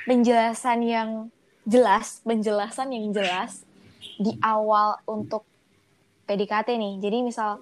penjelasan 0.06 0.86
yang 0.86 1.10
jelas 1.66 2.22
penjelasan 2.22 2.94
yang 2.94 3.10
jelas 3.10 3.66
di 4.22 4.38
awal 4.42 4.98
untuk 5.10 5.46
PDKT 6.26 6.78
nih 6.78 6.94
jadi 7.02 7.18
misal 7.26 7.60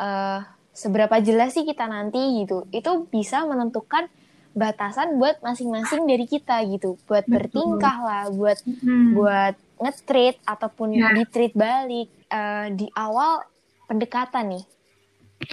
uh, 0.00 0.40
seberapa 0.76 1.16
jelas 1.24 1.56
sih 1.56 1.64
kita 1.64 1.88
nanti 1.88 2.44
gitu 2.44 2.68
itu 2.72 3.08
bisa 3.08 3.44
menentukan 3.48 4.08
batasan 4.56 5.20
buat 5.20 5.40
masing-masing 5.44 6.08
dari 6.08 6.24
kita 6.24 6.64
gitu 6.68 6.96
buat 7.04 7.24
Betul. 7.24 7.34
bertingkah 7.36 7.98
lah 8.00 8.24
buat 8.32 8.58
hmm. 8.64 9.12
buat 9.12 9.54
ngetreat 9.76 10.40
ataupun 10.48 10.96
ya. 10.96 11.12
ditreat 11.12 11.52
balik 11.52 12.08
uh, 12.32 12.72
di 12.72 12.88
awal 12.96 13.44
pendekatan 13.84 14.56
nih 14.56 14.64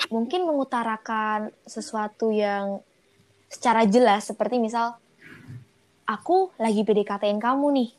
mungkin 0.07 0.47
mengutarakan 0.47 1.51
sesuatu 1.67 2.31
yang 2.31 2.79
secara 3.51 3.83
jelas 3.83 4.31
seperti 4.31 4.57
misal 4.57 4.95
aku 6.07 6.55
lagi 6.55 6.87
PDKT-in 6.87 7.43
kamu 7.43 7.67
nih 7.75 7.89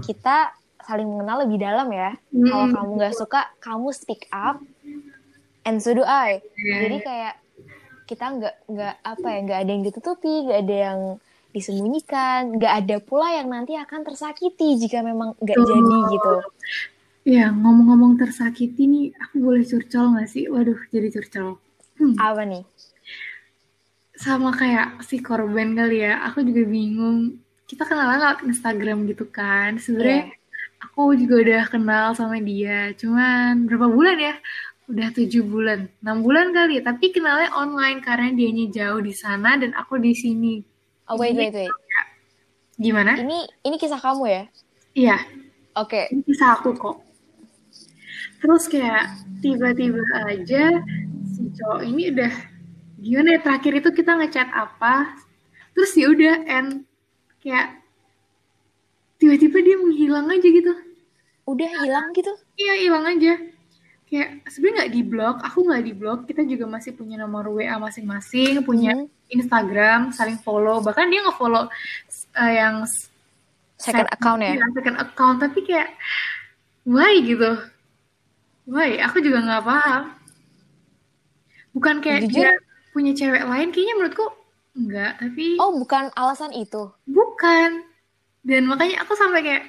kita 0.00 0.56
saling 0.84 1.08
mengenal 1.08 1.44
lebih 1.44 1.58
dalam 1.60 1.88
ya 1.90 2.16
hmm. 2.32 2.46
kalau 2.48 2.66
kamu 2.70 2.90
nggak 3.00 3.14
suka 3.16 3.40
kamu 3.60 3.88
speak 3.90 4.28
up 4.32 4.60
and 5.64 5.80
so 5.80 5.96
do 5.96 6.04
I 6.04 6.44
yeah. 6.60 6.80
jadi 6.86 6.96
kayak 7.02 7.34
kita 8.04 8.24
nggak 8.36 8.54
nggak 8.68 8.94
apa 9.00 9.26
ya 9.32 9.38
nggak 9.48 9.60
ada 9.64 9.70
yang 9.72 9.84
ditutupi 9.84 10.34
nggak 10.44 10.60
ada 10.68 10.76
yang 10.76 11.00
disembunyikan 11.54 12.40
nggak 12.60 12.74
ada 12.84 12.96
pula 13.00 13.30
yang 13.32 13.48
nanti 13.48 13.78
akan 13.78 14.04
tersakiti 14.04 14.76
jika 14.76 15.00
memang 15.00 15.32
nggak 15.40 15.56
oh. 15.56 15.64
jadi 15.64 15.96
gitu 16.12 16.32
ya 17.24 17.48
ngomong-ngomong 17.48 18.20
tersakiti 18.20 18.84
nih 18.84 19.06
aku 19.16 19.40
boleh 19.40 19.64
curcol 19.64 20.18
nggak 20.18 20.28
sih 20.28 20.44
waduh 20.52 20.76
jadi 20.92 21.08
curcol 21.08 21.56
hmm. 21.96 22.20
apa 22.20 22.42
nih 22.44 22.64
sama 24.14 24.52
kayak 24.52 25.00
si 25.02 25.18
korban 25.24 25.72
kali 25.72 26.04
ya 26.04 26.20
aku 26.28 26.44
juga 26.44 26.68
bingung 26.68 27.40
kita 27.64 27.88
kenalan 27.88 28.20
lewat 28.20 28.44
Instagram 28.44 29.08
gitu 29.08 29.24
kan 29.26 29.80
sebenarnya 29.80 30.28
yeah. 30.28 30.43
Aku 30.84 31.16
juga 31.16 31.34
udah 31.40 31.62
kenal 31.72 32.06
sama 32.12 32.36
dia 32.40 32.92
cuman 32.96 33.64
berapa 33.64 33.88
bulan 33.88 34.16
ya 34.20 34.34
udah 34.84 35.08
tujuh 35.16 35.42
bulan, 35.48 35.88
enam 36.04 36.20
bulan 36.20 36.52
kali. 36.52 36.80
Tapi 36.84 37.08
kenalnya 37.08 37.48
online 37.56 38.04
karena 38.04 38.28
dianya 38.36 38.68
jauh 38.68 39.00
di 39.00 39.16
sana 39.16 39.56
dan 39.56 39.72
aku 39.72 39.96
di 39.96 40.12
sini. 40.12 40.60
Oh 41.08 41.16
wait 41.16 41.36
wait 41.36 41.52
wait. 41.56 41.72
Gimana? 42.76 43.16
Ini 43.16 43.38
ini 43.64 43.76
kisah 43.80 44.00
kamu 44.00 44.24
ya? 44.28 44.44
Iya. 44.92 45.16
Oke. 45.78 46.04
Okay. 46.08 46.12
Ini 46.12 46.22
kisah 46.26 46.60
aku 46.60 46.76
kok. 46.76 46.96
Terus 48.44 48.64
kayak 48.68 49.24
tiba-tiba 49.40 50.04
aja 50.28 50.84
si 51.32 51.48
cowok 51.56 51.80
ini 51.80 52.12
udah 52.12 52.32
gimana 53.00 53.28
ya 53.36 53.40
terakhir 53.40 53.72
itu 53.80 53.90
kita 53.92 54.16
ngechat 54.16 54.48
apa 54.52 55.12
terus 55.76 55.92
ya 55.92 56.08
udah 56.08 56.34
end 56.48 56.88
kayak 57.44 57.83
tiba-tiba 59.24 59.58
dia 59.64 59.76
menghilang 59.80 60.28
aja 60.28 60.44
gitu. 60.44 60.72
Udah 61.48 61.68
hilang 61.80 62.12
gitu? 62.12 62.32
Iya 62.60 62.74
hilang 62.84 63.04
aja. 63.08 63.40
Kayak 64.04 64.44
sebenarnya 64.52 64.76
nggak 64.76 64.92
di 64.92 65.02
blog 65.02 65.36
aku 65.40 65.58
nggak 65.64 65.84
di 65.88 65.92
blog 65.96 66.18
kita 66.28 66.44
juga 66.44 66.68
masih 66.68 66.92
punya 66.92 67.16
nomor 67.16 67.48
WA 67.48 67.80
masing-masing 67.80 68.60
punya 68.60 68.92
hmm. 68.92 69.08
Instagram 69.32 70.12
saling 70.12 70.36
follow. 70.36 70.84
Bahkan 70.84 71.08
dia 71.08 71.24
nge-follow 71.24 71.72
uh, 72.36 72.52
yang 72.52 72.84
second 73.80 74.12
account 74.12 74.44
ya? 74.44 74.60
second 74.76 75.00
account. 75.00 75.36
Tapi 75.40 75.64
kayak 75.64 75.88
why 76.84 77.16
gitu? 77.24 77.64
Why? 78.68 79.00
Aku 79.08 79.24
juga 79.24 79.40
nggak 79.40 79.64
paham. 79.64 80.02
Bukan 81.72 82.04
kayak 82.04 82.28
Jujur? 82.28 82.44
dia 82.44 82.50
punya 82.92 83.16
cewek 83.16 83.40
lain 83.40 83.72
kayaknya 83.72 83.94
menurutku 83.98 84.26
enggak 84.78 85.18
tapi 85.18 85.58
oh 85.58 85.74
bukan 85.80 86.12
alasan 86.14 86.52
itu? 86.54 86.92
Bukan 87.08 87.93
dan 88.44 88.68
makanya 88.68 89.00
aku 89.00 89.16
sampai 89.16 89.40
kayak 89.40 89.64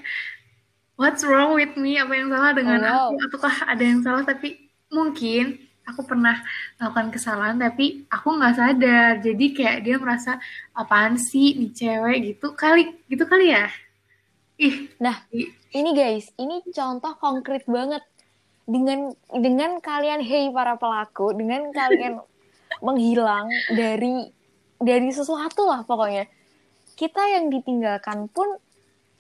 what's 1.00 1.24
wrong 1.24 1.56
with 1.56 1.76
me? 1.80 1.96
Apa 2.00 2.12
yang 2.16 2.28
salah 2.32 2.52
dengan 2.52 2.80
oh, 2.84 2.88
wow. 2.88 3.08
aku 3.16 3.16
ataukah 3.32 3.56
ada 3.72 3.84
yang 3.84 4.02
salah? 4.04 4.24
Tapi 4.28 4.60
mungkin 4.92 5.60
aku 5.86 6.02
pernah 6.04 6.42
melakukan 6.80 7.08
kesalahan 7.14 7.56
tapi 7.56 8.04
aku 8.12 8.28
nggak 8.36 8.56
sadar. 8.56 9.12
Jadi 9.24 9.46
kayak 9.56 9.78
dia 9.88 9.96
merasa 9.96 10.40
apaan 10.76 11.16
sih 11.16 11.56
nih 11.56 11.72
cewek? 11.72 12.18
Gitu 12.36 12.48
kali 12.52 12.84
gitu 13.08 13.24
kali 13.24 13.56
ya? 13.56 13.72
Ih 14.56 14.92
nah 15.00 15.24
ini 15.76 15.92
guys 15.92 16.32
ini 16.36 16.64
contoh 16.72 17.16
konkret 17.20 17.64
banget. 17.68 18.04
Dengan 18.66 19.14
dengan 19.30 19.78
kalian 19.78 20.26
hey 20.26 20.50
para 20.50 20.74
pelaku 20.74 21.38
dengan 21.38 21.70
kalian 21.70 22.18
menghilang 22.86 23.46
dari 23.72 24.34
dari 24.82 25.10
sesuatu 25.14 25.70
lah 25.70 25.86
pokoknya. 25.86 26.26
Kita 26.96 27.22
yang 27.28 27.52
ditinggalkan 27.52 28.32
pun 28.32 28.58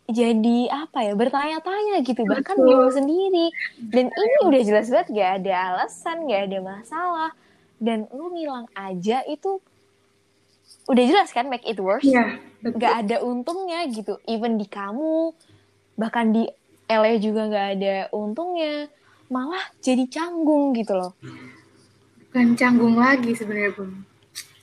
jadi 0.05 0.57
apa 0.69 1.01
ya 1.01 1.13
bertanya-tanya 1.17 2.05
gitu 2.05 2.21
bahkan 2.29 2.57
bingung 2.61 2.93
sendiri. 2.93 3.49
Dan 3.81 4.13
ini 4.13 4.35
udah 4.45 4.61
jelas 4.61 4.87
banget 4.93 5.07
gak 5.13 5.31
ada 5.41 5.53
alasan 5.73 6.29
gak 6.29 6.41
ada 6.51 6.59
masalah. 6.61 7.31
Dan 7.81 8.05
lu 8.13 8.29
ngilang 8.33 8.69
aja 8.77 9.25
itu 9.25 9.57
udah 10.85 11.03
jelas 11.03 11.33
kan 11.33 11.49
make 11.49 11.65
it 11.65 11.81
worse. 11.81 12.05
Yeah, 12.05 12.37
gak 12.61 13.05
ada 13.05 13.25
untungnya 13.25 13.85
gitu 13.89 14.21
even 14.29 14.61
di 14.61 14.69
kamu 14.69 15.33
bahkan 15.97 16.29
di 16.33 16.45
LA 16.85 17.17
juga 17.17 17.49
gak 17.49 17.67
ada 17.81 17.95
untungnya 18.13 18.89
malah 19.29 19.73
jadi 19.81 20.05
canggung 20.05 20.77
gitu 20.77 20.93
loh. 20.93 21.17
Bukan 22.29 22.53
canggung 22.53 22.99
lagi 22.99 23.33
sebenarnya 23.33 23.73
bun 23.73 24.05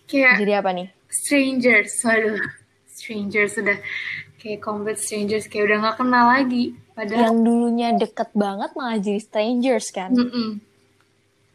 kayak 0.07 0.39
jadi 0.39 0.61
apa 0.61 0.71
nih? 0.77 0.89
strangers 1.13 2.01
waduh. 2.07 2.41
Strangers 2.89 3.59
sudah 3.59 3.77
kayak 4.43 4.59
complete 4.59 4.99
strangers 4.99 5.47
kayak 5.47 5.71
udah 5.71 5.79
nggak 5.87 5.97
kenal 6.03 6.27
lagi. 6.27 6.75
Padahal 6.99 7.31
yang 7.31 7.39
dulunya 7.47 7.89
deket 7.95 8.35
banget 8.35 8.75
malah 8.75 8.99
jadi 8.99 9.21
strangers 9.23 9.95
kan? 9.95 10.11
Mm 10.11 10.29
-mm. 10.29 10.51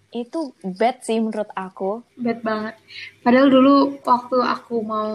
itu 0.08 0.56
bad 0.64 1.04
sih 1.04 1.20
menurut 1.20 1.52
aku. 1.52 2.00
Bad 2.16 2.40
banget. 2.40 2.80
Padahal 3.22 3.52
dulu 3.52 4.00
waktu 4.08 4.38
aku 4.40 4.76
mau 4.80 5.12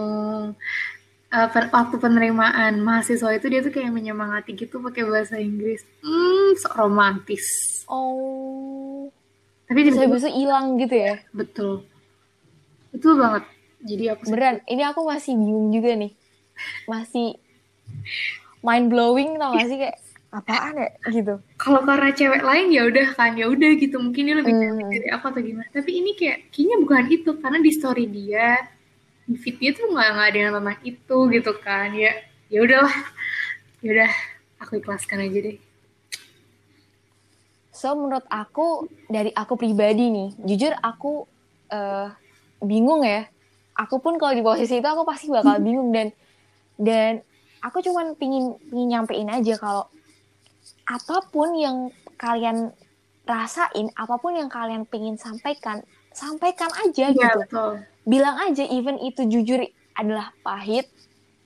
uh, 1.33 1.47
waktu 1.49 1.95
penerimaan 1.97 2.77
mahasiswa 2.79 3.33
itu 3.33 3.45
dia 3.49 3.65
tuh 3.65 3.73
kayak 3.73 3.89
menyemangati 3.89 4.53
gitu 4.53 4.77
pakai 4.79 5.03
bahasa 5.09 5.41
Inggris. 5.41 5.81
Hmm 6.05 6.53
sok 6.61 6.77
romantis. 6.77 7.45
Oh. 7.89 9.09
Tapi 9.65 9.79
bisa 9.81 9.97
tiba-tiba 9.97 10.15
bisa 10.21 10.29
hilang 10.29 10.77
gitu 10.77 10.95
ya? 10.95 11.15
Betul. 11.33 11.73
Betul 12.93 13.17
banget. 13.17 13.43
Jadi 13.83 14.03
aku 14.13 14.21
beneran 14.29 14.57
ini 14.69 14.83
aku 14.85 15.01
masih 15.03 15.33
bingung 15.35 15.73
juga 15.73 15.91
nih. 15.97 16.11
Masih 16.85 17.41
mind 18.61 18.87
blowing 18.87 19.35
tau 19.37 19.53
gak 19.55 19.67
sih? 19.67 19.77
Kayak 19.77 19.97
apaan 20.33 20.73
ya? 20.75 20.89
Gitu. 21.09 21.33
Kalau 21.61 21.81
karena 21.85 22.09
cewek 22.09 22.41
lain 22.41 22.67
ya 22.73 22.81
udah 22.89 23.07
kan 23.13 23.31
ya 23.37 23.45
udah 23.47 23.71
gitu. 23.77 23.95
Mungkin 24.01 24.21
dia 24.25 24.35
lebih 24.39 24.53
Hmm. 24.53 24.61
cantik 24.63 24.87
dari 24.89 25.07
aku 25.11 25.25
atau 25.29 25.41
gimana. 25.41 25.69
Tapi 25.69 25.91
ini 25.93 26.11
kayak 26.13 26.37
kayaknya 26.49 26.77
bukan 26.81 27.03
itu. 27.11 27.29
Karena 27.37 27.57
di 27.61 27.71
story 27.71 28.05
dia 28.09 28.47
di 29.23 29.37
feed 29.39 29.55
dia 29.61 29.71
tuh 29.71 29.87
nggak 29.87 30.09
nggak 30.15 30.27
ada 30.27 30.37
yang 30.39 30.53
tentang 30.57 30.79
itu 30.83 31.17
gitu 31.29 31.51
kan. 31.61 31.89
Ya 31.93 32.11
ya 32.49 32.59
udahlah. 32.61 32.97
Ya 33.83 33.89
udah 33.93 34.11
aku 34.57 34.79
ikhlaskan 34.79 35.27
aja 35.27 35.39
deh. 35.43 35.57
So 37.73 37.93
menurut 37.93 38.23
aku 38.29 38.87
dari 39.09 39.33
aku 39.33 39.57
pribadi 39.57 40.07
nih 40.07 40.29
jujur 40.39 40.73
aku 40.79 41.27
eh, 41.67 42.07
bingung 42.61 43.03
ya. 43.03 43.27
Aku 43.73 43.97
pun 43.97 44.21
kalau 44.21 44.31
di 44.31 44.45
posisi 44.45 44.77
itu 44.77 44.85
aku 44.87 45.03
pasti 45.03 45.27
bakal 45.27 45.57
bingung 45.65 45.89
dan 45.89 46.13
dan 46.77 47.11
aku 47.63 47.79
cuman 47.79 48.13
pingin 48.19 48.59
pingin 48.67 48.87
nyampein 48.91 49.31
aja 49.31 49.55
kalau 49.55 49.87
apa 50.83 51.23
pun 51.31 51.55
yang 51.55 51.89
kalian 52.19 52.75
rasain 53.23 53.87
apa 53.95 54.19
pun 54.19 54.35
yang 54.35 54.51
kalian 54.51 54.83
pingin 54.83 55.15
sampaikan 55.15 55.79
sampaikan 56.11 56.67
aja 56.83 57.09
Iya 57.09 57.15
gitu. 57.15 57.39
betul. 57.47 57.71
Bilang 58.03 58.35
aja 58.35 58.67
even 58.67 58.99
itu 58.99 59.23
jujur 59.25 59.63
adalah 59.95 60.35
pahit 60.43 60.91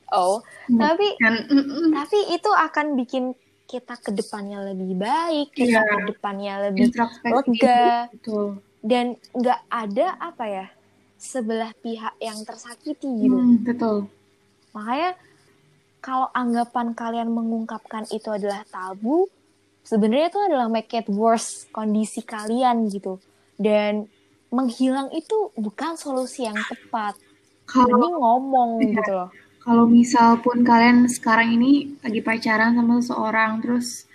oh. 0.09 0.41
Hmm. 0.65 0.81
tapi 0.81 1.07
mm, 1.21 1.43
mm, 1.53 1.89
tapi 1.93 2.19
itu 2.33 2.49
akan 2.49 2.97
bikin 2.97 3.37
kita 3.67 3.99
ke 3.99 4.09
depannya 4.15 4.63
lebih 4.73 4.97
baik 4.97 5.53
kita 5.53 5.79
Iya. 5.79 5.81
ke 5.85 5.97
depannya 6.15 6.53
lebih 6.71 6.89
lega. 7.23 8.09
Betul. 8.09 8.57
Dan 8.81 9.05
nggak 9.37 9.61
ada 9.69 10.07
apa 10.17 10.45
ya 10.47 10.65
sebelah 11.17 11.73
pihak 11.81 12.13
yang 12.17 12.39
tersakiti 12.41 13.09
gitu. 13.21 13.37
Hmm, 13.37 13.61
betul. 13.61 13.97
Makanya 14.73 15.17
kalau 16.07 16.27
anggapan 16.41 16.87
kalian 17.01 17.29
mengungkapkan 17.37 18.05
itu 18.17 18.29
adalah 18.37 18.61
tabu 18.75 19.15
sebenarnya 19.91 20.27
itu 20.31 20.39
adalah 20.47 20.67
make 20.75 20.91
it 20.99 21.07
worse 21.21 21.49
kondisi 21.77 22.21
kalian 22.33 22.77
gitu. 22.95 23.13
Dan 23.65 23.93
menghilang 24.57 25.09
itu 25.19 25.35
bukan 25.65 25.93
solusi 26.03 26.39
yang 26.49 26.59
tepat. 26.71 27.13
Kalau 27.71 27.87
mending 27.91 28.15
ngomong 28.21 28.69
Iya. 28.81 28.89
gitu 28.95 29.11
loh. 29.19 29.29
Kalau 29.63 29.85
misal 29.97 30.29
pun 30.43 30.57
kalian 30.69 30.99
sekarang 31.11 31.49
ini 31.59 31.99
lagi 32.03 32.21
pacaran 32.27 32.71
sama 32.77 32.93
seseorang 33.03 33.51
terus 33.63 34.06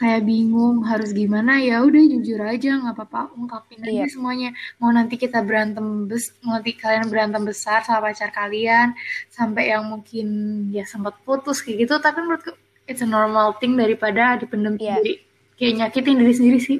kayak 0.00 0.24
bingung 0.24 0.80
harus 0.80 1.12
gimana 1.12 1.60
ya 1.60 1.84
udah 1.84 2.00
jujur 2.00 2.40
aja 2.40 2.72
nggak 2.74 2.96
apa-apa 2.96 3.36
ungkapin 3.36 3.84
aja 3.84 3.92
Iya. 3.92 4.06
semuanya. 4.08 4.50
Mau 4.76 4.88
nanti 4.88 5.14
kita 5.14 5.44
berantem 5.44 6.08
bes 6.08 6.32
mau 6.40 6.56
nanti 6.56 6.72
kalian 6.72 7.04
berantem 7.06 7.44
besar 7.44 7.84
sama 7.84 8.08
pacar 8.08 8.32
kalian 8.32 8.96
sampai 9.28 9.68
yang 9.68 9.84
mungkin 9.84 10.26
ya 10.72 10.82
sempat 10.82 11.20
putus 11.20 11.60
kayak 11.60 11.84
gitu. 11.84 11.94
Tapi 11.96 12.16
menurutku 12.18 12.56
it's 12.88 12.98
a 12.98 13.06
normal 13.06 13.60
thing 13.60 13.76
daripada 13.76 14.40
dipendam 14.40 14.74
Iya. 14.74 14.96
sendiri. 14.96 15.14
Kayak 15.54 15.72
nyakitin 15.76 16.16
diri 16.16 16.32
sendiri 16.32 16.58
sih. 16.58 16.78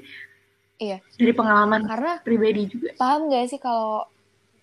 Iya. 0.81 1.05
Dari 1.13 1.33
pengalaman 1.37 1.85
karena 1.85 2.25
pribadi 2.25 2.65
juga. 2.67 2.97
paham 2.97 3.29
gak 3.29 3.53
sih 3.53 3.61
kalau 3.61 4.09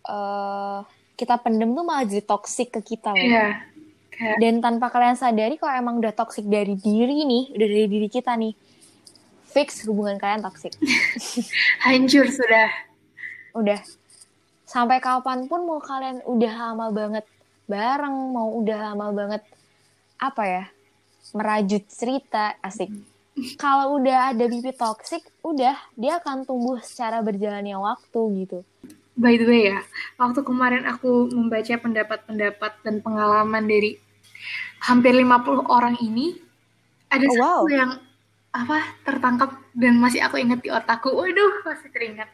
eh, 0.04 0.80
kita 1.14 1.38
pendem 1.38 1.70
tuh 1.72 1.86
malah 1.86 2.04
jadi 2.04 2.26
toxic 2.26 2.74
ke 2.74 2.82
kita 2.84 3.14
loh. 3.14 3.22
Iya 3.22 3.77
kayak 4.18 4.38
Dan 4.42 4.60
tanpa 4.60 4.90
kalian 4.90 5.16
sadari 5.16 5.62
kalau 5.62 5.78
emang 5.78 6.02
udah 6.02 6.12
toxic 6.12 6.44
dari 6.50 6.74
diri 6.74 7.24
nih, 7.24 7.54
udah 7.54 7.68
dari 7.70 7.88
diri 7.88 8.10
kita 8.10 8.34
nih, 8.34 8.58
fix 9.54 9.86
hubungan 9.86 10.18
kalian 10.18 10.42
toxic. 10.42 10.74
hancur 11.86 12.26
sudah 12.28 12.88
Udah. 13.58 13.82
Sampai 14.70 15.02
kapan 15.02 15.50
pun 15.50 15.66
mau 15.66 15.82
kalian 15.82 16.22
udah 16.30 16.54
lama 16.54 16.94
banget 16.94 17.26
bareng, 17.66 18.16
mau 18.36 18.54
udah 18.62 18.94
lama 18.94 19.10
banget 19.10 19.42
apa 20.22 20.44
ya, 20.46 20.64
merajut 21.34 21.82
cerita, 21.90 22.54
asik. 22.62 22.94
Kalau 23.62 23.98
udah 23.98 24.34
ada 24.34 24.46
bibit 24.46 24.78
toxic, 24.78 25.26
udah 25.42 25.74
dia 25.98 26.22
akan 26.22 26.46
tumbuh 26.46 26.78
secara 26.86 27.26
berjalannya 27.26 27.78
waktu 27.82 28.22
gitu. 28.46 28.60
By 29.18 29.42
the 29.42 29.50
way 29.50 29.74
ya, 29.74 29.82
waktu 30.22 30.46
kemarin 30.46 30.86
aku 30.86 31.34
membaca 31.34 31.74
pendapat-pendapat 31.74 32.72
dan 32.86 33.02
pengalaman 33.02 33.66
dari 33.66 33.98
hampir 34.82 35.14
50 35.16 35.66
orang 35.68 35.96
ini, 36.02 36.38
ada 37.10 37.28
Oh, 37.28 37.36
wow. 37.38 37.62
satu 37.64 37.70
yang 37.72 37.92
apa 38.54 38.78
tertangkap 39.06 39.52
dan 39.78 39.94
masih 40.02 40.22
aku 40.26 40.38
ingat 40.42 40.60
di 40.66 40.70
otakku. 40.74 41.10
Waduh, 41.14 41.54
masih 41.68 41.90
teringat. 41.94 42.30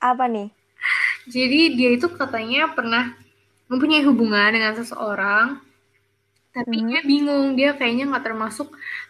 Apa 0.00 0.26
nih? 0.28 0.48
Jadi 1.26 1.60
dia 1.78 1.90
itu 1.96 2.06
katanya 2.10 2.70
pernah 2.76 3.14
mempunyai 3.70 4.02
hubungan 4.08 4.50
dengan 4.54 4.74
seseorang, 4.78 5.46
tapi 6.56 6.76
Mhm. 6.76 6.86
dia 6.88 7.00
bingung, 7.10 7.46
dia 7.58 7.70
kayaknya 7.78 8.04
nggak 8.10 8.24
termasuk 8.28 8.68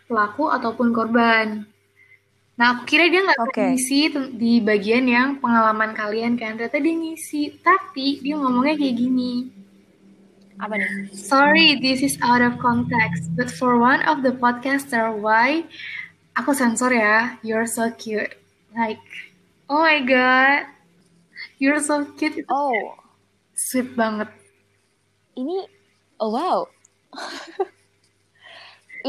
pelaku 0.08 0.44
ataupun 0.56 0.88
korban. 0.96 1.46
Nah, 2.58 2.66
aku 2.76 2.82
kira 2.90 3.04
dia 3.12 3.20
nggak 3.26 3.40
Oke. 3.40 3.66
ngisi 3.66 4.00
di 4.42 4.52
bagian 4.68 5.04
yang 5.16 5.28
pengalaman 5.42 5.92
kalian 6.00 6.32
kan. 6.40 6.52
Ternyata 6.56 6.78
dia 6.84 6.94
ngisi, 7.02 7.42
tapi 7.66 8.06
dia 8.24 8.34
ngomongnya 8.40 8.74
kayak 8.80 8.96
gini. 9.02 9.32
Apa 10.62 10.78
nih? 10.78 11.10
Sorry, 11.10 11.82
this 11.82 12.06
is 12.06 12.14
out 12.22 12.38
of 12.38 12.54
context, 12.62 13.34
but 13.34 13.50
for 13.50 13.82
one 13.82 13.98
of 14.06 14.22
the 14.22 14.30
podcaster, 14.30 15.10
why 15.10 15.66
aku 16.38 16.54
sensor 16.54 16.94
ya, 16.94 17.34
you're 17.42 17.66
so 17.66 17.90
cute. 17.98 18.38
Like, 18.70 19.02
oh 19.66 19.82
my 19.82 20.06
god, 20.06 20.70
you're 21.58 21.82
so 21.82 22.06
cute. 22.14 22.46
Oh, 22.46 22.94
sweet 23.58 23.98
banget. 23.98 24.30
ini 25.36 25.64
oh 26.20 26.30
wow. 26.32 26.58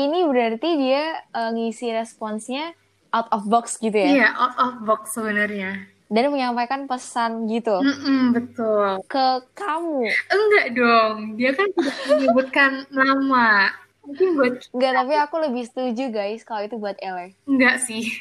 ini 0.03 0.19
berarti 0.27 0.69
dia 0.79 1.19
eh, 1.19 1.49
ngisi 1.53 1.91
responsnya 1.91 2.75
out 3.13 3.29
of 3.29 3.45
box 3.47 3.77
gitu 3.79 3.93
ya. 3.93 4.09
Iya, 4.09 4.29
out 4.33 4.55
of 4.57 4.73
box 4.87 5.15
sebenarnya. 5.15 5.92
Dan 6.05 6.29
menyampaikan 6.29 6.83
pesan 6.83 7.47
gitu 7.47 7.73
Mm-mm, 7.75 8.31
betul. 8.31 9.01
ke 9.05 9.25
kamu. 9.51 10.05
Enggak 10.27 10.67
dong, 10.71 11.15
dia 11.35 11.51
kan 11.51 11.67
tidak 11.69 11.97
menyebutkan 12.07 12.71
nama. 12.89 13.73
Mungkin 14.03 14.27
buat 14.35 14.53
Enggak, 14.69 14.91
tapi 14.93 15.13
aku 15.15 15.35
lebih 15.41 15.63
setuju 15.63 16.03
guys 16.09 16.43
kalau 16.43 16.61
itu 16.61 16.75
buat 16.75 16.99
Ele. 16.99 17.33
enggak 17.43 17.79
sih. 17.79 18.11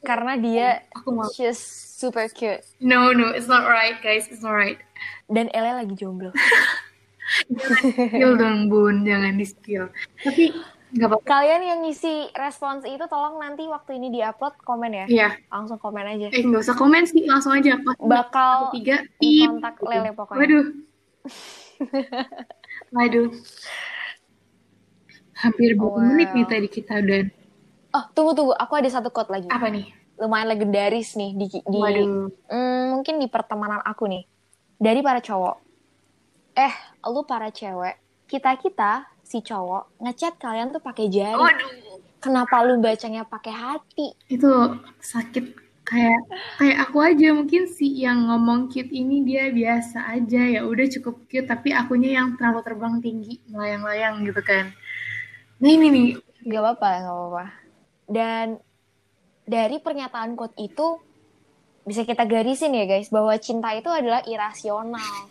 Karena 0.00 0.36
dia 0.36 0.84
Aku 0.92 1.10
mau. 1.10 1.24
she's 1.32 1.56
super 1.96 2.28
cute. 2.28 2.60
No, 2.76 3.10
no, 3.10 3.32
it's 3.32 3.48
not 3.48 3.64
right, 3.64 3.96
guys. 3.98 4.28
It's 4.28 4.40
not 4.40 4.52
right. 4.52 4.76
Dan 5.26 5.48
Ele 5.50 5.72
lagi 5.72 5.96
jomblo. 5.96 6.28
Spill 7.80 8.36
dong, 8.36 8.68
Bun. 8.68 9.02
Jangan 9.02 9.34
di-spill. 9.34 9.88
Tapi 10.20 10.52
apa-apa. 10.92 11.24
Kalian 11.24 11.62
yang 11.62 11.78
ngisi 11.82 12.28
respons 12.32 12.84
itu 12.84 13.00
tolong 13.06 13.40
nanti 13.40 13.64
waktu 13.64 13.96
ini 13.96 14.12
diupload 14.12 14.60
komen 14.60 14.92
ya. 14.92 15.06
Iya. 15.08 15.28
Langsung 15.48 15.76
komen 15.76 16.04
aja. 16.04 16.28
Eh, 16.28 16.42
nggak 16.42 16.60
usah 16.60 16.76
komen 16.76 17.08
sih. 17.08 17.24
Langsung 17.24 17.56
aja. 17.56 17.80
Pas 17.80 17.96
Bakal 17.96 18.76
tiga, 18.76 19.00
kontak 19.16 19.80
Lele 19.80 20.10
pokoknya. 20.12 20.38
Waduh. 20.38 20.66
Waduh. 22.96 23.28
Hampir 25.32 25.74
berapa 25.74 25.98
Wow. 25.98 26.06
menit 26.06 26.28
nih 26.32 26.46
tadi 26.46 26.68
kita 26.68 27.00
udah 27.00 27.22
Oh, 27.92 28.04
tunggu 28.16 28.32
tunggu, 28.32 28.52
aku 28.56 28.72
ada 28.80 28.88
satu 28.88 29.12
quote 29.12 29.28
lagi. 29.28 29.52
Apa 29.52 29.68
nih? 29.68 29.92
Lumayan 30.16 30.48
legendaris 30.48 31.12
nih 31.12 31.36
di, 31.36 31.46
di 31.52 31.76
Waduh. 31.76 32.32
mm, 32.48 32.84
mungkin 32.88 33.20
di 33.20 33.28
pertemanan 33.28 33.84
aku 33.84 34.08
nih. 34.08 34.24
Dari 34.80 35.04
para 35.04 35.20
cowok. 35.20 35.56
Eh, 36.52 36.72
lu 37.04 37.24
para 37.24 37.48
cewek, 37.48 37.96
kita-kita 38.28 39.11
si 39.22 39.40
cowok 39.40 40.02
ngechat 40.02 40.36
kalian 40.36 40.74
tuh 40.74 40.82
pakai 40.82 41.08
jari. 41.08 41.38
Waduh. 41.38 41.98
Kenapa 42.22 42.62
lu 42.62 42.78
bacanya 42.78 43.26
pakai 43.26 43.50
hati? 43.50 44.14
Itu 44.30 44.78
sakit 45.02 45.58
kayak 45.82 46.22
kayak 46.62 46.78
aku 46.86 47.02
aja 47.02 47.34
mungkin 47.34 47.66
si 47.66 48.06
yang 48.06 48.30
ngomong 48.30 48.70
cute 48.70 48.94
ini 48.94 49.26
dia 49.26 49.50
biasa 49.50 50.14
aja 50.14 50.46
ya 50.46 50.62
udah 50.62 50.86
cukup 50.86 51.26
cute 51.26 51.50
tapi 51.50 51.74
akunya 51.74 52.22
yang 52.22 52.38
terlalu 52.38 52.62
terbang 52.62 52.94
tinggi 53.02 53.42
melayang-layang 53.50 54.22
gitu 54.22 54.38
kan. 54.46 54.70
Nah 55.58 55.70
ini 55.70 55.86
nih 55.90 56.08
Gak 56.42 56.58
apa-apa, 56.58 56.88
gak 57.06 57.14
apa-apa. 57.14 57.44
Dan 58.10 58.46
dari 59.46 59.76
pernyataan 59.78 60.34
quote 60.34 60.58
itu 60.58 60.98
bisa 61.82 62.02
kita 62.06 62.26
garisin 62.26 62.74
ya 62.74 62.86
guys 62.86 63.10
bahwa 63.10 63.34
cinta 63.38 63.70
itu 63.74 63.90
adalah 63.90 64.22
irasional. 64.26 65.30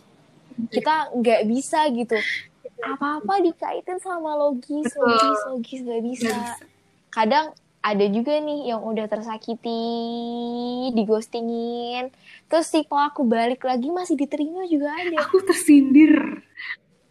Kita 0.71 1.15
nggak 1.15 1.41
bisa 1.47 1.87
gitu. 1.91 2.15
Apa-apa 2.81 3.33
dikaitin 3.45 3.99
sama 4.01 4.33
logis, 4.37 4.91
Betul. 4.91 5.05
logis, 5.05 5.39
logis 5.45 5.79
nggak 5.85 6.03
bisa. 6.03 6.33
bisa. 6.33 6.55
Kadang 7.11 7.53
ada 7.81 8.05
juga 8.13 8.37
nih 8.37 8.69
yang 8.69 8.81
udah 8.85 9.09
tersakiti, 9.09 9.81
digostingin, 10.93 12.13
terus 12.45 12.69
si 12.69 12.85
pelaku 12.85 13.25
balik 13.25 13.65
lagi 13.65 13.89
masih 13.89 14.13
diterima 14.13 14.69
juga 14.69 14.93
ada. 14.93 15.25
aku 15.25 15.41
tersindir. 15.41 16.45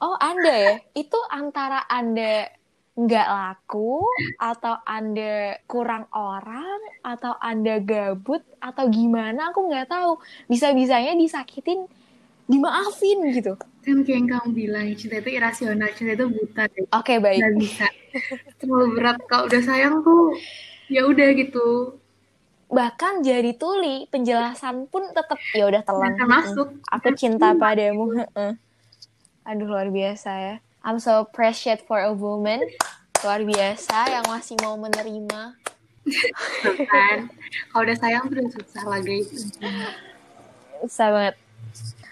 Oh, 0.00 0.16
Anda 0.16 0.54
ya? 0.54 0.74
Itu 0.96 1.18
antara 1.28 1.85
Anda 1.90 2.48
nggak 2.94 3.28
laku, 3.28 4.00
atau 4.38 4.78
Anda 4.87 5.59
kurang 5.66 6.06
orang, 6.14 6.80
atau 7.02 7.35
Anda 7.37 7.83
gabut, 7.83 8.40
atau 8.62 8.88
gimana, 8.88 9.50
aku 9.52 9.68
nggak 9.68 9.90
tahu. 9.90 10.22
Bisa-bisanya 10.46 11.18
disakitin, 11.18 11.85
dimaafin 12.46 13.18
gitu. 13.35 13.59
Kan 13.80 14.04
kayak 14.04 14.16
yang 14.16 14.28
kamu 14.28 14.48
bilang 14.52 14.86
cinta 14.92 15.16
itu 15.24 15.30
irasional, 15.32 15.88
cinta 15.96 16.12
itu 16.12 16.26
buta 16.28 16.68
deh. 16.68 16.84
Oke, 16.92 17.16
baik. 17.16 17.40
Nggak 17.40 17.54
bisa. 17.56 17.86
Terlalu 18.60 18.86
berat 18.98 19.18
kalau 19.24 19.48
udah 19.48 19.62
sayang 19.64 20.04
tuh 20.04 20.36
ya 20.92 21.08
udah 21.08 21.28
gitu. 21.32 21.96
Bahkan 22.70 23.26
jari 23.26 23.56
tuli, 23.58 24.06
penjelasan 24.12 24.86
pun 24.86 25.08
tetap, 25.10 25.40
ya 25.56 25.66
udah 25.66 25.82
telan. 25.82 26.14
Masuk. 26.22 26.76
Aku 26.92 27.08
cinta 27.18 27.50
padamu. 27.56 28.14
Aduh, 29.42 29.66
luar 29.66 29.90
biasa 29.90 30.30
ya. 30.30 30.54
I'm 30.86 31.00
so 31.02 31.24
appreciate 31.24 31.82
for 31.88 31.98
a 31.98 32.12
woman. 32.14 32.62
Luar 33.24 33.42
biasa 33.42 34.12
yang 34.12 34.24
masih 34.28 34.54
mau 34.62 34.78
menerima. 34.78 35.56
Kan. 36.88 37.18
Kalau 37.74 37.82
udah 37.84 37.96
sayang 37.98 38.28
tuh 38.28 38.38
udah 38.38 38.48
susah 38.54 38.82
guys. 39.02 39.28
Susah 40.80 41.08
banget. 41.12 41.34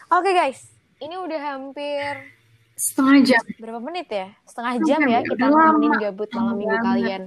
Oke 0.08 0.30
guys, 0.32 0.68
ini 0.98 1.14
udah 1.16 1.40
hampir 1.40 2.34
Setengah 2.74 3.18
jam. 3.24 3.42
berapa 3.58 3.80
menit 3.80 4.06
ya? 4.06 4.30
Setengah 4.44 4.74
jam 4.80 5.00
ya 5.02 5.18
kita 5.20 5.34
Udah 5.36 5.48
lama. 5.50 5.62
nemenin 5.74 5.92
gabut 5.98 6.30
malam 6.30 6.54
minggu 6.54 6.70
Lama 6.72 6.86
kalian. 6.88 7.22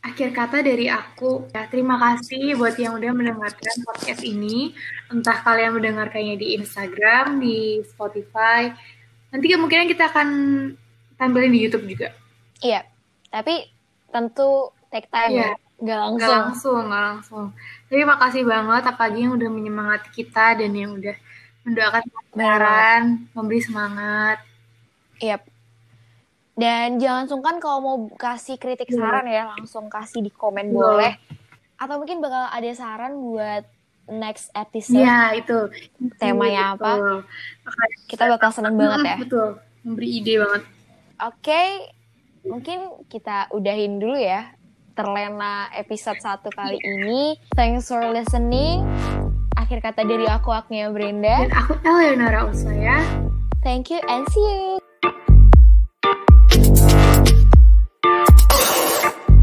Akhir 0.00 0.28
kata 0.30 0.60
dari 0.60 0.86
aku, 0.86 1.48
ya, 1.48 1.64
terima 1.64 1.96
kasih 1.96 2.54
buat 2.54 2.76
yang 2.76 2.94
udah 2.94 3.10
mendengarkan 3.10 3.74
podcast 3.82 4.20
ini. 4.20 4.76
Entah 5.08 5.40
kalian 5.40 5.72
mendengarkannya 5.72 6.36
di 6.36 6.54
Instagram, 6.54 7.40
di 7.40 7.80
Spotify. 7.82 8.68
Nanti 9.32 9.46
kemungkinan 9.48 9.88
kita 9.88 10.12
akan 10.12 10.28
tampilin 11.16 11.48
di 11.48 11.60
YouTube 11.64 11.88
juga. 11.88 12.12
Iya, 12.60 12.84
tapi 13.32 13.64
tentu 14.06 14.70
take 14.88 15.08
time 15.08 15.32
Iya. 15.32 15.42
ya. 15.42 15.52
Nggak 15.74 15.98
langsung. 15.98 16.30
langsung, 16.38 16.80
nggak 16.86 17.02
langsung. 17.10 17.46
Tapi 17.88 18.02
makasih 18.04 18.42
banget 18.44 18.82
apalagi 18.84 19.18
yang 19.24 19.34
udah 19.34 19.50
menyemangati 19.50 20.08
kita 20.12 20.54
dan 20.54 20.70
yang 20.70 20.94
udah 20.94 21.16
mendoakan 21.64 22.02
kebenaran, 22.04 23.02
memberi 23.32 23.60
semangat. 23.64 24.38
Iya. 25.18 25.40
Dan 26.54 27.02
jangan 27.02 27.26
sungkan 27.26 27.58
kalau 27.58 27.78
mau 27.82 27.96
kasih 28.14 28.60
kritik 28.60 28.86
Iya. 28.92 29.00
saran 29.00 29.26
ya, 29.26 29.42
langsung 29.58 29.90
kasih 29.90 30.22
di 30.22 30.30
komen 30.30 30.70
Betul. 30.70 30.78
boleh. 30.78 31.12
Atau 31.80 31.98
mungkin 31.98 32.22
bakal 32.22 32.46
ada 32.52 32.70
saran 32.76 33.18
buat 33.18 33.66
next 34.06 34.54
episode. 34.54 35.02
Iya, 35.02 35.34
itu. 35.34 35.58
Temanya 36.20 36.78
apa? 36.78 36.90
Betul. 36.94 37.18
Kita 38.06 38.24
bakal 38.30 38.50
seneng 38.54 38.78
banget 38.78 39.02
ya. 39.02 39.16
Betul, 39.18 39.48
memberi 39.82 40.08
ide 40.22 40.34
banget. 40.38 40.62
Oke, 41.24 41.62
mungkin 42.46 42.78
kita 43.10 43.50
udahin 43.50 43.98
dulu 43.98 44.14
ya. 44.14 44.54
Terlena 44.94 45.74
episode 45.74 46.22
1 46.22 46.54
kali 46.54 46.78
ini. 46.78 47.34
Thanks 47.58 47.90
for 47.90 48.14
listening. 48.14 48.86
Akhir 49.54 49.78
kata 49.80 50.02
dari 50.02 50.26
aku, 50.26 50.50
Agnia 50.50 50.90
Brenda. 50.90 51.46
Dan 51.46 51.52
aku 51.54 51.78
Eleonora 51.86 52.50
Usaya. 52.50 52.98
Thank 53.62 53.88
you 53.88 54.02
and 54.10 54.28
see 54.28 54.44
you. 54.44 54.83